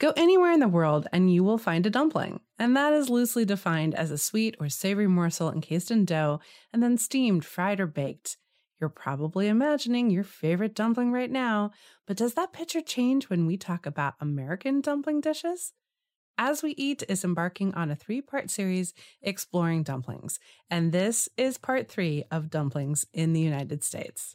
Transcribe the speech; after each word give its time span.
Go 0.00 0.14
anywhere 0.16 0.50
in 0.50 0.60
the 0.60 0.66
world 0.66 1.06
and 1.12 1.30
you 1.30 1.44
will 1.44 1.58
find 1.58 1.84
a 1.84 1.90
dumpling, 1.90 2.40
and 2.58 2.74
that 2.74 2.94
is 2.94 3.10
loosely 3.10 3.44
defined 3.44 3.94
as 3.94 4.10
a 4.10 4.16
sweet 4.16 4.56
or 4.58 4.70
savory 4.70 5.06
morsel 5.06 5.52
encased 5.52 5.90
in 5.90 6.06
dough 6.06 6.40
and 6.72 6.82
then 6.82 6.96
steamed, 6.96 7.44
fried, 7.44 7.80
or 7.80 7.86
baked. 7.86 8.38
You're 8.80 8.88
probably 8.88 9.46
imagining 9.46 10.08
your 10.08 10.24
favorite 10.24 10.74
dumpling 10.74 11.12
right 11.12 11.30
now, 11.30 11.72
but 12.06 12.16
does 12.16 12.32
that 12.32 12.54
picture 12.54 12.80
change 12.80 13.28
when 13.28 13.44
we 13.44 13.58
talk 13.58 13.84
about 13.84 14.14
American 14.20 14.80
dumpling 14.80 15.20
dishes? 15.20 15.74
As 16.38 16.62
We 16.62 16.70
Eat 16.78 17.02
is 17.06 17.22
embarking 17.22 17.74
on 17.74 17.90
a 17.90 17.94
three 17.94 18.22
part 18.22 18.48
series 18.48 18.94
exploring 19.20 19.82
dumplings, 19.82 20.40
and 20.70 20.92
this 20.92 21.28
is 21.36 21.58
part 21.58 21.90
three 21.90 22.24
of 22.30 22.48
dumplings 22.48 23.04
in 23.12 23.34
the 23.34 23.40
United 23.40 23.84
States. 23.84 24.34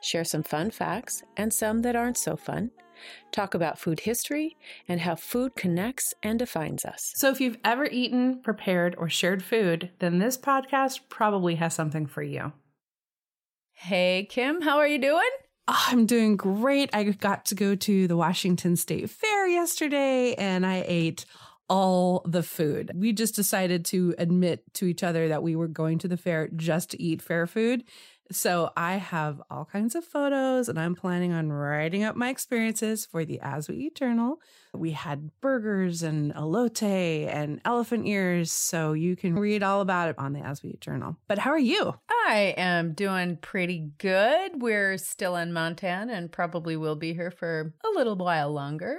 Share 0.00 0.24
some 0.24 0.42
fun 0.42 0.70
facts 0.70 1.22
and 1.36 1.52
some 1.52 1.82
that 1.82 1.96
aren't 1.96 2.16
so 2.16 2.36
fun. 2.36 2.70
Talk 3.32 3.54
about 3.54 3.78
food 3.78 4.00
history 4.00 4.56
and 4.88 5.00
how 5.00 5.14
food 5.14 5.56
connects 5.56 6.12
and 6.22 6.38
defines 6.38 6.84
us. 6.84 7.12
So, 7.16 7.30
if 7.30 7.40
you've 7.40 7.58
ever 7.64 7.86
eaten, 7.86 8.40
prepared, 8.42 8.94
or 8.98 9.08
shared 9.08 9.42
food, 9.42 9.90
then 9.98 10.18
this 10.18 10.36
podcast 10.36 11.00
probably 11.08 11.54
has 11.56 11.74
something 11.74 12.06
for 12.06 12.22
you. 12.22 12.52
Hey, 13.72 14.26
Kim, 14.28 14.60
how 14.60 14.78
are 14.78 14.86
you 14.86 14.98
doing? 14.98 15.30
Oh, 15.66 15.84
I'm 15.88 16.04
doing 16.04 16.36
great. 16.36 16.90
I 16.92 17.04
got 17.04 17.46
to 17.46 17.54
go 17.54 17.74
to 17.74 18.08
the 18.08 18.16
Washington 18.16 18.76
State 18.76 19.08
Fair 19.08 19.46
yesterday 19.46 20.34
and 20.34 20.66
I 20.66 20.84
ate 20.86 21.24
all 21.70 22.22
the 22.26 22.42
food. 22.42 22.90
We 22.94 23.12
just 23.12 23.34
decided 23.34 23.84
to 23.86 24.14
admit 24.18 24.74
to 24.74 24.86
each 24.86 25.02
other 25.04 25.28
that 25.28 25.42
we 25.42 25.54
were 25.56 25.68
going 25.68 25.98
to 26.00 26.08
the 26.08 26.16
fair 26.16 26.48
just 26.54 26.90
to 26.90 27.02
eat 27.02 27.22
fair 27.22 27.46
food. 27.46 27.84
So 28.32 28.70
I 28.76 28.94
have 28.94 29.42
all 29.50 29.64
kinds 29.64 29.96
of 29.96 30.04
photos 30.04 30.68
and 30.68 30.78
I'm 30.78 30.94
planning 30.94 31.32
on 31.32 31.50
writing 31.50 32.04
up 32.04 32.14
my 32.14 32.28
experiences 32.28 33.04
for 33.04 33.24
the 33.24 33.40
As 33.40 33.68
We 33.68 33.76
Eat 33.76 33.96
Journal. 33.96 34.40
We 34.72 34.92
had 34.92 35.30
burgers 35.40 36.04
and 36.04 36.32
elote 36.34 36.82
and 36.82 37.60
elephant 37.64 38.06
ears. 38.06 38.52
So 38.52 38.92
you 38.92 39.16
can 39.16 39.36
read 39.36 39.64
all 39.64 39.80
about 39.80 40.10
it 40.10 40.18
on 40.18 40.32
the 40.32 40.40
As 40.40 40.62
We 40.62 40.70
Eat 40.70 40.80
Journal. 40.80 41.16
But 41.26 41.38
how 41.38 41.50
are 41.50 41.58
you? 41.58 41.94
I 42.08 42.54
am 42.56 42.92
doing 42.92 43.36
pretty 43.36 43.90
good. 43.98 44.62
We're 44.62 44.96
still 44.98 45.34
in 45.34 45.52
Montana 45.52 46.12
and 46.12 46.30
probably 46.30 46.76
will 46.76 46.96
be 46.96 47.14
here 47.14 47.32
for 47.32 47.74
a 47.84 47.88
little 47.96 48.16
while 48.16 48.52
longer. 48.52 48.98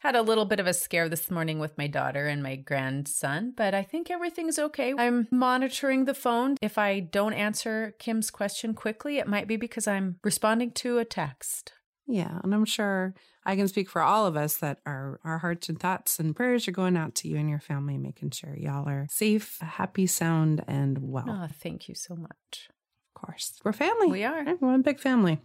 Had 0.00 0.16
a 0.16 0.22
little 0.22 0.44
bit 0.44 0.60
of 0.60 0.66
a 0.66 0.72
scare 0.72 1.08
this 1.08 1.30
morning 1.30 1.58
with 1.58 1.76
my 1.78 1.86
daughter 1.86 2.26
and 2.26 2.42
my 2.42 2.56
grandson, 2.56 3.52
but 3.56 3.74
I 3.74 3.82
think 3.82 4.10
everything's 4.10 4.58
okay. 4.58 4.94
I'm 4.96 5.28
monitoring 5.30 6.04
the 6.04 6.14
phone. 6.14 6.56
If 6.60 6.78
I 6.78 7.00
don't 7.00 7.34
answer 7.34 7.94
Kim's 7.98 8.30
question 8.30 8.74
quickly, 8.74 9.18
it 9.18 9.26
might 9.26 9.48
be 9.48 9.56
because 9.56 9.86
I'm 9.86 10.16
responding 10.24 10.72
to 10.72 10.98
a 10.98 11.04
text. 11.04 11.72
Yeah, 12.06 12.40
and 12.42 12.54
I'm 12.54 12.64
sure 12.64 13.14
I 13.46 13.56
can 13.56 13.68
speak 13.68 13.88
for 13.88 14.02
all 14.02 14.26
of 14.26 14.36
us 14.36 14.56
that 14.58 14.80
our 14.84 15.20
our 15.24 15.38
hearts 15.38 15.68
and 15.68 15.78
thoughts 15.78 16.18
and 16.18 16.34
prayers 16.34 16.66
are 16.66 16.72
going 16.72 16.96
out 16.96 17.14
to 17.16 17.28
you 17.28 17.36
and 17.36 17.48
your 17.48 17.60
family, 17.60 17.96
making 17.96 18.30
sure 18.30 18.56
y'all 18.56 18.88
are 18.88 19.06
safe, 19.10 19.58
happy, 19.60 20.06
sound, 20.06 20.64
and 20.66 20.98
well. 21.00 21.26
Oh, 21.28 21.48
thank 21.62 21.88
you 21.88 21.94
so 21.94 22.16
much. 22.16 22.68
Of 23.14 23.22
course, 23.22 23.60
we're 23.64 23.72
family. 23.72 24.08
We 24.08 24.24
are. 24.24 24.44
We're 24.60 24.74
a 24.74 24.78
big 24.78 24.98
family. 24.98 25.40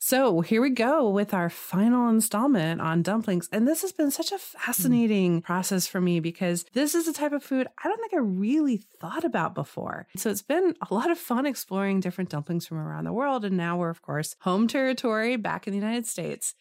So 0.00 0.42
here 0.42 0.62
we 0.62 0.70
go 0.70 1.10
with 1.10 1.34
our 1.34 1.50
final 1.50 2.08
installment 2.08 2.80
on 2.80 3.02
dumplings. 3.02 3.48
And 3.50 3.66
this 3.66 3.82
has 3.82 3.90
been 3.90 4.12
such 4.12 4.30
a 4.30 4.38
fascinating 4.38 5.40
mm. 5.40 5.44
process 5.44 5.88
for 5.88 6.00
me 6.00 6.20
because 6.20 6.64
this 6.72 6.94
is 6.94 7.08
a 7.08 7.12
type 7.12 7.32
of 7.32 7.42
food 7.42 7.66
I 7.82 7.88
don't 7.88 8.00
think 8.00 8.14
I 8.14 8.18
really 8.18 8.76
thought 9.00 9.24
about 9.24 9.54
before. 9.54 10.06
So 10.16 10.30
it's 10.30 10.42
been 10.42 10.74
a 10.88 10.94
lot 10.94 11.10
of 11.10 11.18
fun 11.18 11.46
exploring 11.46 11.98
different 11.98 12.30
dumplings 12.30 12.66
from 12.66 12.78
around 12.78 13.04
the 13.04 13.12
world. 13.12 13.44
And 13.44 13.56
now 13.56 13.76
we're, 13.76 13.90
of 13.90 14.02
course, 14.02 14.36
home 14.40 14.68
territory 14.68 15.36
back 15.36 15.66
in 15.66 15.72
the 15.72 15.78
United 15.78 16.06
States. 16.06 16.54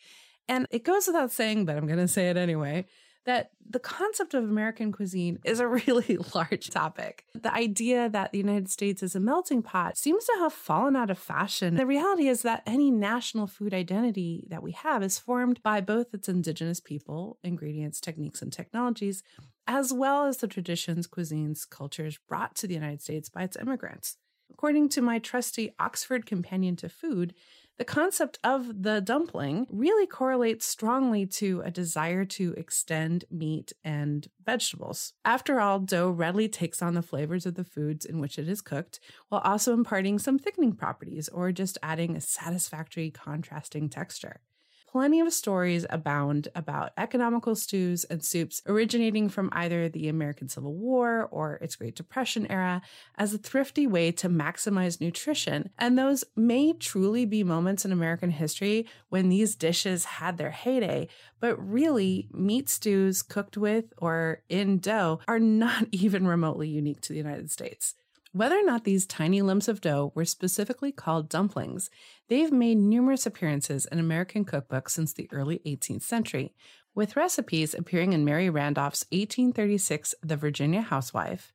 And 0.49 0.65
it 0.71 0.83
goes 0.83 1.05
without 1.05 1.31
saying, 1.31 1.65
but 1.65 1.77
I'm 1.77 1.85
going 1.85 1.99
to 1.99 2.07
say 2.07 2.29
it 2.29 2.37
anyway 2.37 2.85
that 3.27 3.51
the 3.69 3.79
concept 3.79 4.33
of 4.33 4.45
American 4.45 4.93
cuisine 4.93 5.38
is 5.43 5.59
a 5.59 5.67
really 5.88 6.17
large 6.33 6.69
topic. 6.69 7.25
The 7.39 7.53
idea 7.53 8.09
that 8.09 8.31
the 8.31 8.38
United 8.38 8.71
States 8.71 9.03
is 9.03 9.15
a 9.15 9.19
melting 9.19 9.61
pot 9.61 9.97
seems 9.97 10.25
to 10.25 10.35
have 10.39 10.53
fallen 10.53 10.95
out 10.95 11.11
of 11.11 11.19
fashion. 11.19 11.75
The 11.75 11.85
reality 11.85 12.27
is 12.29 12.41
that 12.41 12.63
any 12.65 12.89
national 12.89 13.45
food 13.45 13.73
identity 13.73 14.45
that 14.49 14.63
we 14.63 14.71
have 14.71 15.03
is 15.03 15.19
formed 15.19 15.61
by 15.61 15.81
both 15.81 16.13
its 16.13 16.29
indigenous 16.29 16.79
people, 16.79 17.38
ingredients, 17.43 17.99
techniques, 17.99 18.41
and 18.41 18.51
technologies, 18.51 19.21
as 19.67 19.91
well 19.91 20.25
as 20.25 20.38
the 20.38 20.47
traditions, 20.47 21.05
cuisines, 21.05 21.69
cultures 21.69 22.17
brought 22.29 22.55
to 22.55 22.67
the 22.67 22.73
United 22.73 23.01
States 23.01 23.29
by 23.29 23.44
its 23.44 23.57
immigrants. 23.57 24.15
According 24.49 24.88
to 24.89 25.01
my 25.01 25.19
trusty 25.19 25.75
Oxford 25.77 26.25
Companion 26.25 26.77
to 26.77 26.88
Food, 26.88 27.33
the 27.77 27.85
concept 27.85 28.39
of 28.43 28.83
the 28.83 29.01
dumpling 29.01 29.67
really 29.69 30.07
correlates 30.07 30.65
strongly 30.65 31.25
to 31.25 31.61
a 31.63 31.71
desire 31.71 32.25
to 32.25 32.53
extend 32.57 33.25
meat 33.29 33.71
and 33.83 34.27
vegetables. 34.43 35.13
After 35.23 35.59
all, 35.59 35.79
dough 35.79 36.09
readily 36.09 36.49
takes 36.49 36.81
on 36.81 36.95
the 36.95 37.01
flavors 37.01 37.45
of 37.45 37.55
the 37.55 37.63
foods 37.63 38.05
in 38.05 38.19
which 38.19 38.39
it 38.39 38.49
is 38.49 38.61
cooked, 38.61 38.99
while 39.29 39.41
also 39.41 39.73
imparting 39.73 40.17
some 40.17 40.39
thickening 40.39 40.73
properties 40.73 41.29
or 41.29 41.51
just 41.51 41.77
adding 41.83 42.15
a 42.15 42.21
satisfactory 42.21 43.11
contrasting 43.11 43.89
texture 43.89 44.41
plenty 44.87 45.19
of 45.19 45.31
stories 45.33 45.85
abound 45.89 46.47
about 46.55 46.91
economical 46.97 47.55
stews 47.55 48.03
and 48.05 48.23
soups 48.23 48.61
originating 48.65 49.29
from 49.29 49.49
either 49.51 49.89
the 49.89 50.07
American 50.07 50.47
Civil 50.49 50.73
War 50.73 51.27
or 51.31 51.55
its 51.55 51.75
Great 51.75 51.95
Depression 51.95 52.49
era 52.49 52.81
as 53.15 53.33
a 53.33 53.37
thrifty 53.37 53.85
way 53.85 54.11
to 54.13 54.29
maximize 54.29 55.01
nutrition. 55.01 55.69
And 55.77 55.97
those 55.97 56.23
may 56.35 56.73
truly 56.73 57.25
be 57.25 57.43
moments 57.43 57.85
in 57.85 57.91
American 57.91 58.31
history 58.31 58.87
when 59.09 59.29
these 59.29 59.55
dishes 59.55 60.05
had 60.05 60.37
their 60.37 60.51
heyday, 60.51 61.07
but 61.39 61.57
really, 61.57 62.29
meat 62.31 62.69
stews 62.69 63.21
cooked 63.21 63.57
with 63.57 63.85
or 63.97 64.41
in 64.49 64.79
dough 64.79 65.19
are 65.27 65.39
not 65.39 65.87
even 65.91 66.27
remotely 66.27 66.69
unique 66.69 67.01
to 67.01 67.13
the 67.13 67.17
United 67.17 67.51
States. 67.51 67.95
Whether 68.37 68.59
or 68.59 68.63
not 68.63 68.83
these 68.83 69.07
tiny 69.07 69.41
lumps 69.41 69.67
of 69.67 69.81
dough 69.81 70.11
were 70.13 70.23
specifically 70.23 70.91
called 70.91 71.27
dumplings, 71.27 71.89
they've 72.27 72.51
made 72.51 72.77
numerous 72.77 73.25
appearances 73.25 73.87
in 73.87 73.97
American 73.97 74.45
cookbooks 74.45 74.91
since 74.91 75.11
the 75.11 75.27
early 75.31 75.59
18th 75.65 76.03
century, 76.03 76.53
with 76.93 77.15
recipes 77.15 77.73
appearing 77.73 78.13
in 78.13 78.23
Mary 78.23 78.47
Randolph's 78.47 79.07
1836 79.11 80.13
The 80.21 80.37
Virginia 80.37 80.81
Housewife, 80.81 81.51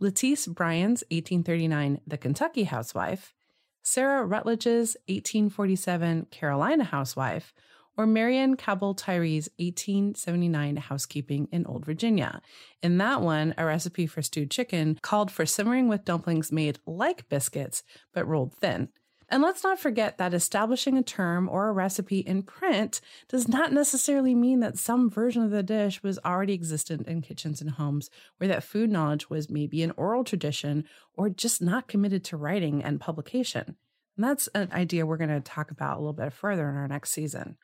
Lettice 0.00 0.46
Bryan's 0.46 1.04
1839 1.10 2.00
The 2.06 2.16
Kentucky 2.16 2.64
Housewife, 2.64 3.34
Sarah 3.82 4.24
Rutledge's 4.24 4.96
1847 5.08 6.28
Carolina 6.30 6.84
Housewife, 6.84 7.52
or 7.96 8.06
Marion 8.06 8.56
Cabell 8.56 8.94
Tyree's 8.94 9.48
1879 9.58 10.76
housekeeping 10.76 11.48
in 11.52 11.66
Old 11.66 11.84
Virginia. 11.84 12.40
In 12.82 12.98
that 12.98 13.22
one, 13.22 13.54
a 13.58 13.64
recipe 13.64 14.06
for 14.06 14.22
stewed 14.22 14.50
chicken 14.50 14.98
called 15.02 15.30
for 15.30 15.46
simmering 15.46 15.88
with 15.88 16.04
dumplings 16.04 16.52
made 16.52 16.78
like 16.86 17.28
biscuits, 17.28 17.82
but 18.12 18.26
rolled 18.26 18.54
thin. 18.54 18.88
And 19.32 19.42
let's 19.42 19.64
not 19.64 19.78
forget 19.78 20.18
that 20.18 20.34
establishing 20.34 20.98
a 20.98 21.02
term 21.02 21.48
or 21.48 21.68
a 21.68 21.72
recipe 21.72 22.18
in 22.18 22.42
print 22.42 23.00
does 23.28 23.48
not 23.48 23.72
necessarily 23.72 24.34
mean 24.34 24.60
that 24.60 24.76
some 24.76 25.08
version 25.08 25.42
of 25.42 25.50
the 25.50 25.62
dish 25.62 26.02
was 26.02 26.18
already 26.22 26.52
existent 26.52 27.08
in 27.08 27.22
kitchens 27.22 27.62
and 27.62 27.70
homes 27.70 28.10
where 28.36 28.48
that 28.48 28.62
food 28.62 28.90
knowledge 28.90 29.30
was 29.30 29.48
maybe 29.48 29.82
an 29.82 29.94
oral 29.96 30.22
tradition 30.22 30.84
or 31.14 31.30
just 31.30 31.62
not 31.62 31.88
committed 31.88 32.24
to 32.24 32.36
writing 32.36 32.84
and 32.84 33.00
publication. 33.00 33.76
And 34.16 34.24
that's 34.24 34.48
an 34.48 34.68
idea 34.70 35.06
we're 35.06 35.16
going 35.16 35.30
to 35.30 35.40
talk 35.40 35.70
about 35.70 35.96
a 35.96 36.00
little 36.00 36.12
bit 36.12 36.34
further 36.34 36.68
in 36.68 36.76
our 36.76 36.88
next 36.88 37.12
season. 37.12 37.56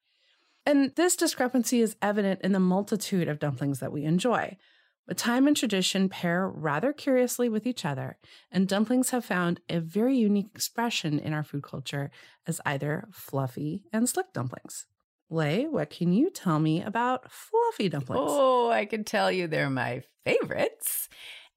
And 0.68 0.94
this 0.96 1.16
discrepancy 1.16 1.80
is 1.80 1.96
evident 2.02 2.42
in 2.42 2.52
the 2.52 2.60
multitude 2.60 3.26
of 3.26 3.38
dumplings 3.38 3.80
that 3.80 3.90
we 3.90 4.04
enjoy. 4.04 4.58
But 5.06 5.16
time 5.16 5.46
and 5.46 5.56
tradition 5.56 6.10
pair 6.10 6.46
rather 6.46 6.92
curiously 6.92 7.48
with 7.48 7.66
each 7.66 7.86
other, 7.86 8.18
and 8.52 8.68
dumplings 8.68 9.08
have 9.08 9.24
found 9.24 9.60
a 9.70 9.80
very 9.80 10.18
unique 10.18 10.50
expression 10.54 11.18
in 11.18 11.32
our 11.32 11.42
food 11.42 11.62
culture 11.62 12.10
as 12.46 12.60
either 12.66 13.08
fluffy 13.10 13.84
and 13.94 14.06
slick 14.06 14.26
dumplings. 14.34 14.84
Leigh, 15.30 15.66
what 15.66 15.88
can 15.88 16.12
you 16.12 16.28
tell 16.28 16.58
me 16.58 16.82
about 16.82 17.32
fluffy 17.32 17.88
dumplings? 17.88 18.30
Oh, 18.30 18.70
I 18.70 18.84
can 18.84 19.04
tell 19.04 19.32
you 19.32 19.46
they're 19.46 19.70
my 19.70 20.02
favorites. 20.26 21.08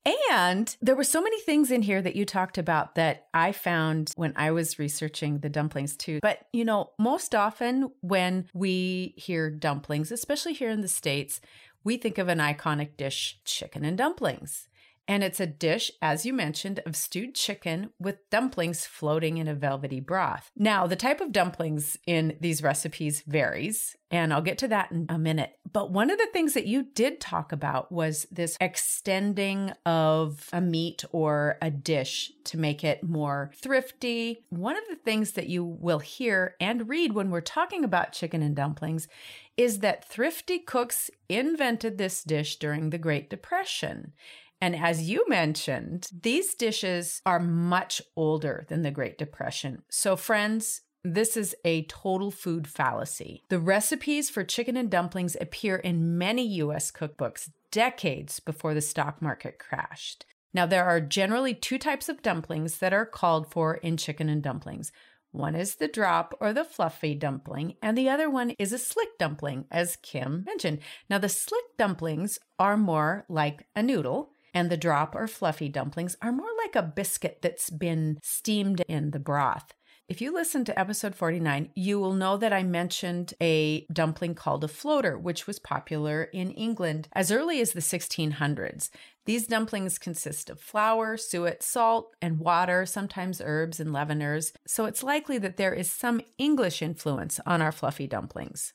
And 0.06 0.76
there 0.82 0.96
were 0.96 1.04
so 1.04 1.22
many 1.22 1.40
things 1.42 1.72
in 1.72 1.82
here 1.82 2.02
that 2.02 2.16
you 2.16 2.26
talked 2.26 2.58
about 2.58 2.96
that 2.96 3.28
I 3.34 3.52
found 3.52 4.12
when 4.16 4.34
I 4.36 4.52
was 4.52 4.80
researching 4.80 5.40
the 5.40 5.50
dumplings 5.50 5.96
too. 5.96 6.20
But, 6.22 6.48
you 6.54 6.66
know, 6.66 6.92
most 6.98 7.36
often 7.36 7.92
when 8.02 8.48
we 8.54 9.14
hear 9.18 9.50
dumplings, 9.50 10.12
especially 10.12 10.54
here 10.54 10.70
in 10.70 10.82
the 10.82 10.88
States, 10.88 11.42
we 11.84 11.98
think 11.98 12.18
of 12.18 12.28
an 12.28 12.40
iconic 12.40 12.98
dish, 12.98 13.40
chicken 13.44 13.84
and 13.84 13.98
dumplings. 13.98 14.68
And 15.12 15.26
it's 15.26 15.42
a 15.42 15.46
dish, 15.46 15.92
as 16.02 16.26
you 16.26 16.32
mentioned, 16.32 16.80
of 16.86 16.96
stewed 16.96 17.36
chicken 17.36 17.90
with 18.00 18.30
dumplings 18.30 18.86
floating 18.86 19.40
in 19.40 19.50
a 19.50 19.54
velvety 19.54 20.00
broth. 20.00 20.50
Now, 20.56 20.88
the 20.88 20.96
type 20.96 21.20
of 21.20 21.34
dumplings 21.34 21.98
in 22.08 22.38
these 22.40 22.64
recipes 22.64 23.22
varies, 23.28 23.98
and 24.10 24.34
I'll 24.34 24.42
get 24.42 24.58
to 24.60 24.70
that 24.70 24.90
in 24.90 25.08
a 25.10 25.20
minute. 25.20 25.52
But 25.70 25.92
one 25.92 26.12
of 26.12 26.18
the 26.18 26.30
things 26.32 26.54
that 26.54 26.66
you 26.66 26.84
did 26.84 27.20
talk 27.20 27.52
about 27.52 27.92
was 27.92 28.26
this 28.32 28.56
extending 28.62 29.74
of 29.86 30.48
a 30.54 30.62
meat 30.62 31.04
or 31.12 31.58
a 31.62 31.70
dish 31.70 32.32
to 32.46 32.58
make 32.58 32.86
it 32.86 33.04
more 33.04 33.52
thrifty. 33.58 34.46
One 34.48 34.78
of 34.78 34.84
the 34.90 34.96
things 34.96 35.34
that 35.34 35.50
you 35.50 35.66
will 35.66 36.00
hear 36.00 36.56
and 36.62 36.88
read 36.88 37.12
when 37.12 37.32
we're 37.32 37.42
talking 37.42 37.84
about 37.84 38.14
chicken 38.14 38.42
and 38.42 38.56
dumplings 38.56 39.10
is 39.58 39.80
that 39.80 40.08
thrifty 40.08 40.58
cooks 40.58 41.10
invented 41.28 41.98
this 41.98 42.24
dish 42.24 42.56
during 42.56 42.90
the 42.90 42.98
Great 42.98 43.30
Depression. 43.30 44.14
And 44.62 44.76
as 44.76 45.10
you 45.10 45.26
mentioned, 45.28 46.08
these 46.22 46.54
dishes 46.54 47.22
are 47.26 47.40
much 47.40 48.02
older 48.16 48.66
than 48.70 48.84
the 48.84 48.92
Great 48.92 49.18
Depression. 49.18 49.82
So, 49.90 50.16
friends, 50.16 50.82
this 51.04 51.36
is 51.36 51.56
a 51.66 51.86
total 51.86 52.30
food 52.30 52.68
fallacy. 52.68 53.44
The 53.50 53.58
recipes 53.58 54.30
for 54.30 54.44
chicken 54.44 54.78
and 54.78 54.90
dumplings 54.90 55.36
appear 55.42 55.78
in 55.78 56.20
many 56.20 56.46
US 56.60 56.92
cookbooks 56.92 57.50
decades 57.72 58.40
before 58.40 58.76
the 58.76 58.82
stock 58.82 59.20
market 59.20 59.58
crashed. 59.58 60.26
Now, 60.54 60.68
there 60.68 60.86
are 60.86 61.02
generally 61.02 61.56
two 61.56 61.80
types 61.80 62.08
of 62.08 62.22
dumplings 62.22 62.78
that 62.80 62.94
are 62.94 63.06
called 63.06 63.52
for 63.52 63.76
in 63.76 63.98
chicken 63.98 64.30
and 64.30 64.44
dumplings. 64.44 64.92
One 65.32 65.56
is 65.56 65.76
the 65.76 65.88
drop 65.88 66.36
or 66.42 66.52
the 66.52 66.66
fluffy 66.66 67.16
dumpling, 67.16 67.76
and 67.82 67.98
the 67.98 68.10
other 68.10 68.30
one 68.30 68.52
is 68.60 68.74
a 68.74 68.78
slick 68.78 69.18
dumpling, 69.18 69.66
as 69.72 69.96
Kim 69.96 70.44
mentioned. 70.46 70.80
Now, 71.10 71.20
the 71.20 71.30
slick 71.30 71.64
dumplings 71.78 72.38
are 72.60 72.76
more 72.76 73.26
like 73.30 73.66
a 73.74 73.82
noodle, 73.82 74.34
and 74.54 74.70
the 74.70 74.78
drop 74.78 75.16
or 75.16 75.28
fluffy 75.28 75.70
dumplings 75.70 76.18
are 76.22 76.32
more 76.32 76.50
like 76.64 76.76
a 76.76 76.82
biscuit 76.82 77.40
that's 77.42 77.70
been 77.70 78.20
steamed 78.22 78.82
in 78.88 79.12
the 79.12 79.20
broth. 79.20 79.74
If 80.12 80.20
you 80.20 80.34
listen 80.34 80.66
to 80.66 80.78
episode 80.78 81.16
49, 81.16 81.70
you 81.74 81.98
will 81.98 82.12
know 82.12 82.36
that 82.36 82.52
I 82.52 82.64
mentioned 82.64 83.34
a 83.42 83.86
dumpling 83.94 84.36
called 84.36 84.62
a 84.62 84.68
floater, 84.68 85.18
which 85.18 85.48
was 85.48 85.58
popular 85.58 86.24
in 86.24 86.52
England 86.52 87.08
as 87.14 87.32
early 87.32 87.62
as 87.62 87.72
the 87.72 87.80
1600s. 87.80 88.90
These 89.26 89.48
dumplings 89.48 89.98
consist 89.98 90.50
of 90.50 90.60
flour, 90.60 91.16
suet, 91.16 91.64
salt, 91.64 92.14
and 92.22 92.40
water, 92.40 92.86
sometimes 92.86 93.42
herbs 93.42 93.80
and 93.80 93.92
leaveners, 93.92 94.52
so 94.68 94.84
it's 94.84 95.02
likely 95.02 95.38
that 95.38 95.56
there 95.56 95.74
is 95.74 95.90
some 95.90 96.20
English 96.38 96.82
influence 96.82 97.40
on 97.46 97.62
our 97.62 97.72
fluffy 97.72 98.06
dumplings. 98.06 98.74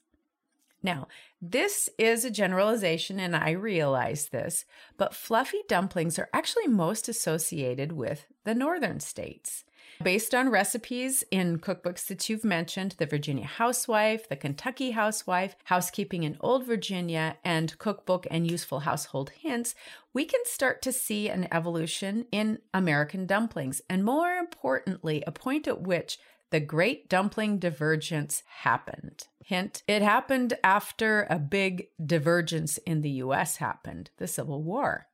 Now, 0.87 1.09
this 1.43 1.88
is 1.99 2.25
a 2.25 2.31
generalization, 2.31 3.19
and 3.19 3.35
I 3.35 3.50
realize 3.50 4.29
this, 4.29 4.65
but 4.97 5.17
fluffy 5.17 5.62
dumplings 5.67 6.17
are 6.17 6.29
actually 6.33 6.69
most 6.69 7.09
associated 7.09 7.91
with 7.91 8.25
the 8.44 8.55
northern 8.55 9.00
states. 9.00 9.65
Based 10.00 10.33
on 10.33 10.49
recipes 10.49 11.25
in 11.33 11.59
cookbooks 11.59 12.06
that 12.06 12.29
you've 12.29 12.44
mentioned, 12.44 12.94
the 12.99 13.06
Virginia 13.06 13.47
Housewife, 13.47 14.29
the 14.29 14.37
Kentucky 14.37 14.93
Housewife, 14.93 15.56
Housekeeping 15.65 16.23
in 16.23 16.37
Old 16.41 16.65
Virginia, 16.65 17.37
and 17.44 17.77
Cookbook 17.79 18.29
and 18.31 18.49
Useful 18.49 18.81
Household 18.81 19.31
Hints, 19.31 19.75
we 20.12 20.25
can 20.25 20.43
start 20.44 20.83
to 20.83 20.93
see 20.93 21.29
an 21.29 21.49
evolution 21.50 22.27
in 22.31 22.61
American 22.73 23.27
dumplings, 23.27 23.83
and 23.91 24.05
more 24.05 24.35
importantly, 24.35 25.25
a 25.27 25.33
point 25.33 25.67
at 25.67 25.83
which 25.83 26.21
the 26.50 26.61
Great 26.61 27.09
Dumpling 27.09 27.59
Divergence 27.59 28.44
happened. 28.47 29.27
Hint, 29.46 29.84
it 29.87 30.02
happened 30.02 30.54
after 30.64 31.25
a 31.31 31.38
big 31.38 31.87
divergence 32.04 32.78
in 32.78 33.02
the 33.02 33.22
US 33.22 33.58
happened, 33.58 34.10
the 34.16 34.26
Civil 34.26 34.60
War. 34.64 35.06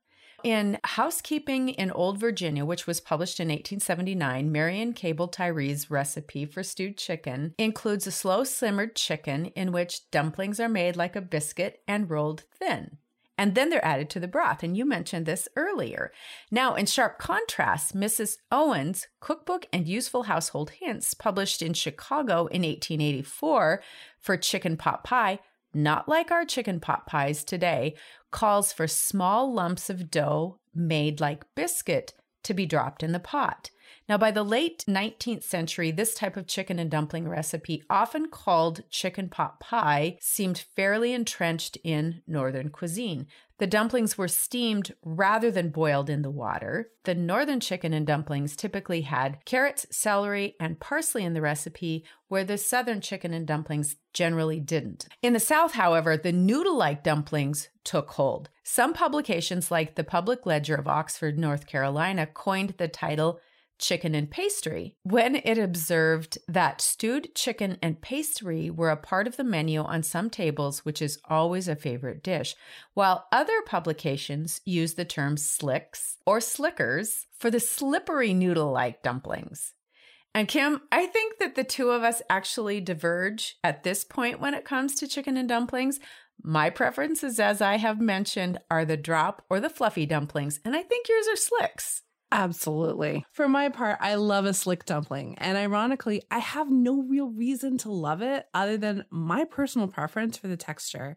In 0.42 0.78
Housekeeping 0.84 1.68
in 1.68 1.90
Old 1.90 2.16
Virginia, 2.16 2.64
which 2.64 2.86
was 2.86 2.98
published 2.98 3.40
in 3.40 3.48
1879, 3.48 4.50
Marion 4.50 4.94
Cabell 4.94 5.28
Tyree's 5.28 5.90
recipe 5.90 6.46
for 6.46 6.62
stewed 6.62 6.96
chicken 6.96 7.54
includes 7.58 8.06
a 8.06 8.10
slow 8.10 8.42
simmered 8.42 8.96
chicken 8.96 9.46
in 9.48 9.70
which 9.70 10.10
dumplings 10.10 10.58
are 10.58 10.68
made 10.68 10.96
like 10.96 11.14
a 11.14 11.20
biscuit 11.20 11.82
and 11.86 12.08
rolled 12.08 12.44
thin 12.58 12.96
and 13.38 13.54
then 13.54 13.70
they're 13.70 13.84
added 13.84 14.10
to 14.10 14.20
the 14.20 14.28
broth. 14.28 14.62
And 14.62 14.76
you 14.76 14.84
mentioned 14.84 15.26
this 15.26 15.48
earlier. 15.56 16.12
Now, 16.50 16.74
in 16.74 16.86
sharp 16.86 17.18
contrast, 17.18 17.96
Mrs. 17.96 18.36
Owens' 18.50 19.08
Cookbook 19.20 19.66
and 19.72 19.88
Useful 19.88 20.24
Household 20.24 20.70
Hints, 20.70 21.14
published 21.14 21.62
in 21.62 21.72
Chicago 21.72 22.46
in 22.46 22.62
1884 22.62 23.82
for 24.20 24.36
chicken 24.36 24.76
pot 24.76 25.04
pie, 25.04 25.40
not 25.74 26.08
like 26.08 26.30
our 26.30 26.44
chicken 26.44 26.78
pot 26.80 27.06
pies 27.06 27.44
today, 27.44 27.94
calls 28.30 28.72
for 28.72 28.86
small 28.86 29.52
lumps 29.52 29.88
of 29.88 30.10
dough 30.10 30.58
made 30.74 31.20
like 31.20 31.44
biscuit 31.54 32.14
to 32.44 32.54
be 32.54 32.66
dropped 32.66 33.02
in 33.02 33.12
the 33.12 33.20
pot. 33.20 33.70
Now, 34.12 34.18
by 34.18 34.30
the 34.30 34.42
late 34.42 34.84
19th 34.86 35.42
century, 35.42 35.90
this 35.90 36.12
type 36.14 36.36
of 36.36 36.46
chicken 36.46 36.78
and 36.78 36.90
dumpling 36.90 37.26
recipe, 37.26 37.82
often 37.88 38.28
called 38.28 38.82
chicken 38.90 39.30
pot 39.30 39.58
pie, 39.58 40.18
seemed 40.20 40.66
fairly 40.76 41.14
entrenched 41.14 41.78
in 41.82 42.20
Northern 42.26 42.68
cuisine. 42.68 43.26
The 43.56 43.66
dumplings 43.66 44.18
were 44.18 44.28
steamed 44.28 44.94
rather 45.02 45.50
than 45.50 45.70
boiled 45.70 46.10
in 46.10 46.20
the 46.20 46.30
water. 46.30 46.90
The 47.04 47.14
northern 47.14 47.58
chicken 47.58 47.94
and 47.94 48.06
dumplings 48.06 48.54
typically 48.54 49.00
had 49.00 49.42
carrots, 49.46 49.86
celery, 49.90 50.56
and 50.60 50.78
parsley 50.78 51.24
in 51.24 51.32
the 51.32 51.40
recipe, 51.40 52.04
where 52.28 52.44
the 52.44 52.58
southern 52.58 53.00
chicken 53.00 53.32
and 53.32 53.46
dumplings 53.46 53.96
generally 54.12 54.60
didn't. 54.60 55.06
In 55.22 55.32
the 55.32 55.40
South, 55.40 55.72
however, 55.72 56.18
the 56.18 56.32
noodle 56.32 56.76
like 56.76 57.02
dumplings 57.02 57.70
took 57.82 58.10
hold. 58.10 58.50
Some 58.62 58.92
publications, 58.92 59.70
like 59.70 59.94
the 59.94 60.04
Public 60.04 60.44
Ledger 60.44 60.74
of 60.74 60.86
Oxford, 60.86 61.38
North 61.38 61.66
Carolina, 61.66 62.26
coined 62.26 62.74
the 62.76 62.88
title 62.88 63.40
chicken 63.78 64.14
and 64.14 64.30
pastry 64.30 64.96
when 65.02 65.36
it 65.36 65.58
observed 65.58 66.38
that 66.48 66.80
stewed 66.80 67.34
chicken 67.34 67.78
and 67.82 68.00
pastry 68.00 68.70
were 68.70 68.90
a 68.90 68.96
part 68.96 69.26
of 69.26 69.36
the 69.36 69.44
menu 69.44 69.80
on 69.80 70.02
some 70.02 70.30
tables, 70.30 70.84
which 70.84 71.02
is 71.02 71.18
always 71.28 71.68
a 71.68 71.76
favorite 71.76 72.22
dish, 72.22 72.54
while 72.94 73.26
other 73.32 73.60
publications 73.66 74.60
use 74.64 74.94
the 74.94 75.04
term 75.04 75.36
slicks 75.36 76.18
or 76.26 76.40
slickers 76.40 77.26
for 77.38 77.50
the 77.50 77.60
slippery 77.60 78.32
noodle 78.32 78.70
like 78.70 79.02
dumplings. 79.02 79.74
And 80.34 80.48
Kim, 80.48 80.80
I 80.90 81.06
think 81.06 81.38
that 81.38 81.56
the 81.56 81.64
two 81.64 81.90
of 81.90 82.02
us 82.02 82.22
actually 82.30 82.80
diverge 82.80 83.58
at 83.62 83.82
this 83.82 84.02
point 84.02 84.40
when 84.40 84.54
it 84.54 84.64
comes 84.64 84.94
to 84.96 85.08
chicken 85.08 85.36
and 85.36 85.48
dumplings. 85.48 86.00
My 86.42 86.70
preferences, 86.70 87.38
as 87.38 87.60
I 87.60 87.76
have 87.76 88.00
mentioned, 88.00 88.58
are 88.70 88.84
the 88.84 88.96
drop 88.96 89.44
or 89.50 89.60
the 89.60 89.68
fluffy 89.68 90.06
dumplings, 90.06 90.58
and 90.64 90.74
I 90.74 90.82
think 90.82 91.08
yours 91.08 91.26
are 91.28 91.36
slicks. 91.36 92.02
Absolutely. 92.32 93.26
For 93.30 93.46
my 93.46 93.68
part, 93.68 93.98
I 94.00 94.14
love 94.14 94.46
a 94.46 94.54
slick 94.54 94.86
dumpling. 94.86 95.36
And 95.36 95.58
ironically, 95.58 96.22
I 96.30 96.38
have 96.38 96.70
no 96.70 97.02
real 97.02 97.28
reason 97.28 97.76
to 97.78 97.92
love 97.92 98.22
it 98.22 98.46
other 98.54 98.78
than 98.78 99.04
my 99.10 99.44
personal 99.44 99.86
preference 99.86 100.38
for 100.38 100.48
the 100.48 100.56
texture. 100.56 101.14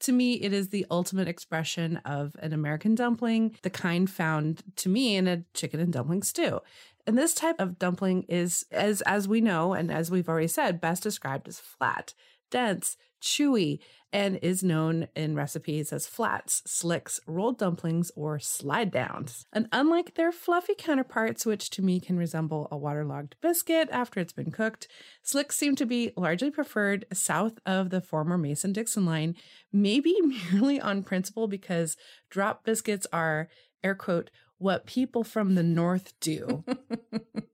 To 0.00 0.12
me, 0.12 0.34
it 0.34 0.52
is 0.52 0.68
the 0.68 0.84
ultimate 0.90 1.28
expression 1.28 1.96
of 2.04 2.36
an 2.40 2.52
American 2.52 2.94
dumpling, 2.94 3.56
the 3.62 3.70
kind 3.70 4.08
found 4.08 4.62
to 4.76 4.90
me 4.90 5.16
in 5.16 5.26
a 5.26 5.44
chicken 5.54 5.80
and 5.80 5.92
dumpling 5.92 6.22
stew. 6.22 6.60
And 7.06 7.16
this 7.16 7.34
type 7.34 7.56
of 7.58 7.78
dumpling 7.78 8.24
is, 8.28 8.66
as 8.70 9.00
as 9.02 9.26
we 9.26 9.40
know 9.40 9.72
and 9.72 9.90
as 9.90 10.10
we've 10.10 10.28
already 10.28 10.46
said, 10.46 10.80
best 10.80 11.02
described 11.02 11.48
as 11.48 11.58
flat, 11.58 12.12
dense, 12.50 12.98
chewy, 13.20 13.78
and 14.12 14.38
is 14.42 14.64
known 14.64 15.06
in 15.14 15.34
recipes 15.34 15.92
as 15.92 16.06
flats, 16.06 16.62
slicks, 16.66 17.20
rolled 17.26 17.58
dumplings, 17.58 18.10
or 18.16 18.38
slide 18.38 18.90
downs. 18.90 19.46
And 19.52 19.68
unlike 19.72 20.14
their 20.14 20.32
fluffy 20.32 20.74
counterparts, 20.76 21.46
which 21.46 21.70
to 21.70 21.82
me 21.82 22.00
can 22.00 22.16
resemble 22.16 22.66
a 22.70 22.76
waterlogged 22.76 23.36
biscuit 23.40 23.88
after 23.92 24.18
it's 24.18 24.32
been 24.32 24.50
cooked, 24.50 24.88
slicks 25.22 25.56
seem 25.56 25.76
to 25.76 25.86
be 25.86 26.12
largely 26.16 26.50
preferred 26.50 27.06
south 27.12 27.58
of 27.64 27.90
the 27.90 28.00
former 28.00 28.36
Mason 28.36 28.72
Dixon 28.72 29.06
line, 29.06 29.36
maybe 29.72 30.16
merely 30.52 30.80
on 30.80 31.02
principle 31.02 31.46
because 31.46 31.96
drop 32.30 32.64
biscuits 32.64 33.06
are, 33.12 33.48
air 33.84 33.94
quote, 33.94 34.30
what 34.58 34.86
people 34.86 35.24
from 35.24 35.54
the 35.54 35.62
north 35.62 36.12
do. 36.20 36.64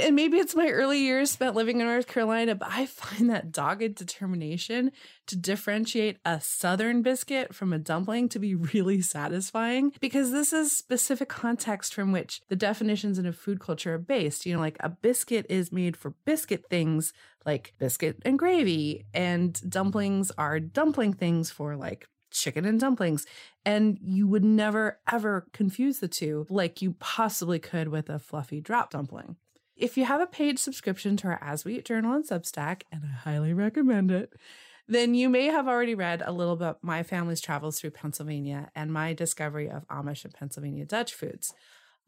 and 0.00 0.16
maybe 0.16 0.38
it's 0.38 0.54
my 0.54 0.68
early 0.68 1.00
years 1.00 1.30
spent 1.30 1.54
living 1.54 1.80
in 1.80 1.86
North 1.86 2.06
Carolina, 2.06 2.54
but 2.54 2.68
I 2.70 2.86
find 2.86 3.30
that 3.30 3.52
dogged 3.52 3.94
determination 3.94 4.92
to 5.26 5.36
differentiate 5.36 6.18
a 6.24 6.40
southern 6.40 7.02
biscuit 7.02 7.54
from 7.54 7.72
a 7.72 7.78
dumpling 7.78 8.28
to 8.30 8.38
be 8.38 8.54
really 8.54 9.00
satisfying 9.00 9.92
because 10.00 10.30
this 10.30 10.52
is 10.52 10.72
specific 10.76 11.28
context 11.28 11.94
from 11.94 12.12
which 12.12 12.40
the 12.48 12.56
definitions 12.56 13.18
in 13.18 13.26
a 13.26 13.32
food 13.32 13.60
culture 13.60 13.94
are 13.94 13.98
based. 13.98 14.46
You 14.46 14.54
know, 14.54 14.60
like 14.60 14.76
a 14.80 14.88
biscuit 14.88 15.46
is 15.48 15.72
made 15.72 15.96
for 15.96 16.14
biscuit 16.24 16.64
things 16.70 17.12
like 17.44 17.74
biscuit 17.78 18.22
and 18.24 18.38
gravy, 18.38 19.04
and 19.12 19.60
dumplings 19.68 20.30
are 20.38 20.60
dumpling 20.60 21.12
things 21.12 21.50
for 21.50 21.76
like 21.76 22.06
chicken 22.30 22.64
and 22.64 22.80
dumplings. 22.80 23.26
And 23.64 23.98
you 24.00 24.26
would 24.26 24.44
never 24.44 25.00
ever 25.10 25.46
confuse 25.52 25.98
the 25.98 26.08
two 26.08 26.46
like 26.48 26.82
you 26.82 26.94
possibly 26.98 27.58
could 27.58 27.88
with 27.88 28.08
a 28.08 28.18
fluffy 28.18 28.60
drop 28.60 28.90
dumpling. 28.90 29.36
If 29.82 29.96
you 29.96 30.04
have 30.04 30.20
a 30.20 30.28
paid 30.28 30.60
subscription 30.60 31.16
to 31.16 31.26
our 31.26 31.42
As 31.42 31.64
We 31.64 31.74
Eat 31.74 31.86
Journal 31.86 32.14
and 32.14 32.24
Substack, 32.24 32.82
and 32.92 33.02
I 33.04 33.08
highly 33.08 33.52
recommend 33.52 34.12
it, 34.12 34.32
then 34.86 35.12
you 35.12 35.28
may 35.28 35.46
have 35.46 35.66
already 35.66 35.96
read 35.96 36.22
a 36.24 36.30
little 36.30 36.52
about 36.52 36.84
my 36.84 37.02
family's 37.02 37.40
travels 37.40 37.80
through 37.80 37.90
Pennsylvania 37.90 38.70
and 38.76 38.92
my 38.92 39.12
discovery 39.12 39.68
of 39.68 39.84
Amish 39.88 40.24
and 40.24 40.32
Pennsylvania 40.32 40.84
Dutch 40.84 41.12
foods. 41.12 41.52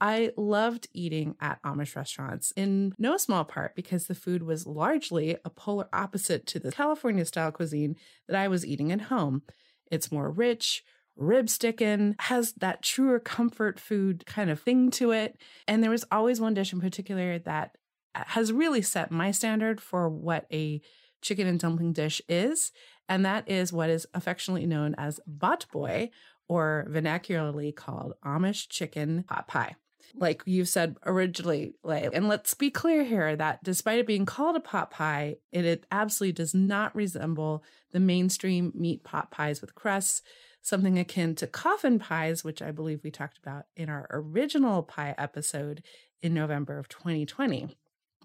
I 0.00 0.30
loved 0.36 0.86
eating 0.92 1.34
at 1.40 1.60
Amish 1.64 1.96
restaurants 1.96 2.52
in 2.52 2.94
no 2.96 3.16
small 3.16 3.42
part 3.42 3.74
because 3.74 4.06
the 4.06 4.14
food 4.14 4.44
was 4.44 4.68
largely 4.68 5.36
a 5.44 5.50
polar 5.50 5.88
opposite 5.92 6.46
to 6.46 6.60
the 6.60 6.70
California 6.70 7.24
style 7.24 7.50
cuisine 7.50 7.96
that 8.28 8.36
I 8.36 8.46
was 8.46 8.64
eating 8.64 8.92
at 8.92 9.00
home. 9.00 9.42
It's 9.90 10.12
more 10.12 10.30
rich, 10.30 10.84
rib 11.16 11.48
sticking, 11.48 12.16
has 12.20 12.52
that 12.54 12.82
truer 12.82 13.20
comfort 13.20 13.78
food 13.78 14.26
kind 14.26 14.50
of 14.50 14.60
thing 14.60 14.90
to 14.92 15.12
it. 15.12 15.36
And 15.68 15.82
there 15.82 15.90
was 15.90 16.04
always 16.10 16.40
one 16.40 16.54
dish 16.54 16.72
in 16.72 16.80
particular 16.80 17.38
that 17.40 17.76
has 18.14 18.52
really 18.52 18.82
set 18.82 19.10
my 19.10 19.30
standard 19.30 19.80
for 19.80 20.08
what 20.08 20.46
a 20.52 20.80
chicken 21.22 21.46
and 21.46 21.58
dumpling 21.58 21.92
dish 21.92 22.20
is. 22.28 22.72
And 23.08 23.24
that 23.24 23.50
is 23.50 23.72
what 23.72 23.90
is 23.90 24.06
affectionately 24.14 24.66
known 24.66 24.94
as 24.96 25.20
bott 25.26 25.66
boi, 25.72 26.10
or 26.48 26.86
vernacularly 26.90 27.74
called 27.74 28.14
Amish 28.24 28.68
chicken 28.68 29.24
pot 29.26 29.48
pie 29.48 29.76
like 30.16 30.42
you 30.46 30.64
said 30.64 30.96
originally, 31.04 31.74
like, 31.82 32.10
and 32.12 32.28
let's 32.28 32.54
be 32.54 32.70
clear 32.70 33.04
here 33.04 33.34
that 33.36 33.62
despite 33.64 33.98
it 33.98 34.06
being 34.06 34.26
called 34.26 34.56
a 34.56 34.60
pot 34.60 34.90
pie, 34.90 35.36
it, 35.50 35.64
it 35.64 35.86
absolutely 35.90 36.32
does 36.32 36.54
not 36.54 36.94
resemble 36.94 37.64
the 37.92 38.00
mainstream 38.00 38.72
meat 38.74 39.02
pot 39.02 39.30
pies 39.30 39.60
with 39.60 39.74
crusts, 39.74 40.22
something 40.64 40.98
akin 40.98 41.34
to 41.36 41.46
coffin 41.46 41.98
pies, 41.98 42.42
which 42.42 42.62
I 42.62 42.72
believe 42.72 43.04
we 43.04 43.10
talked 43.10 43.38
about 43.38 43.66
in 43.76 43.88
our 43.88 44.08
original 44.10 44.82
pie 44.82 45.14
episode 45.18 45.82
in 46.22 46.32
November 46.32 46.78
of 46.78 46.88
2020. 46.88 47.76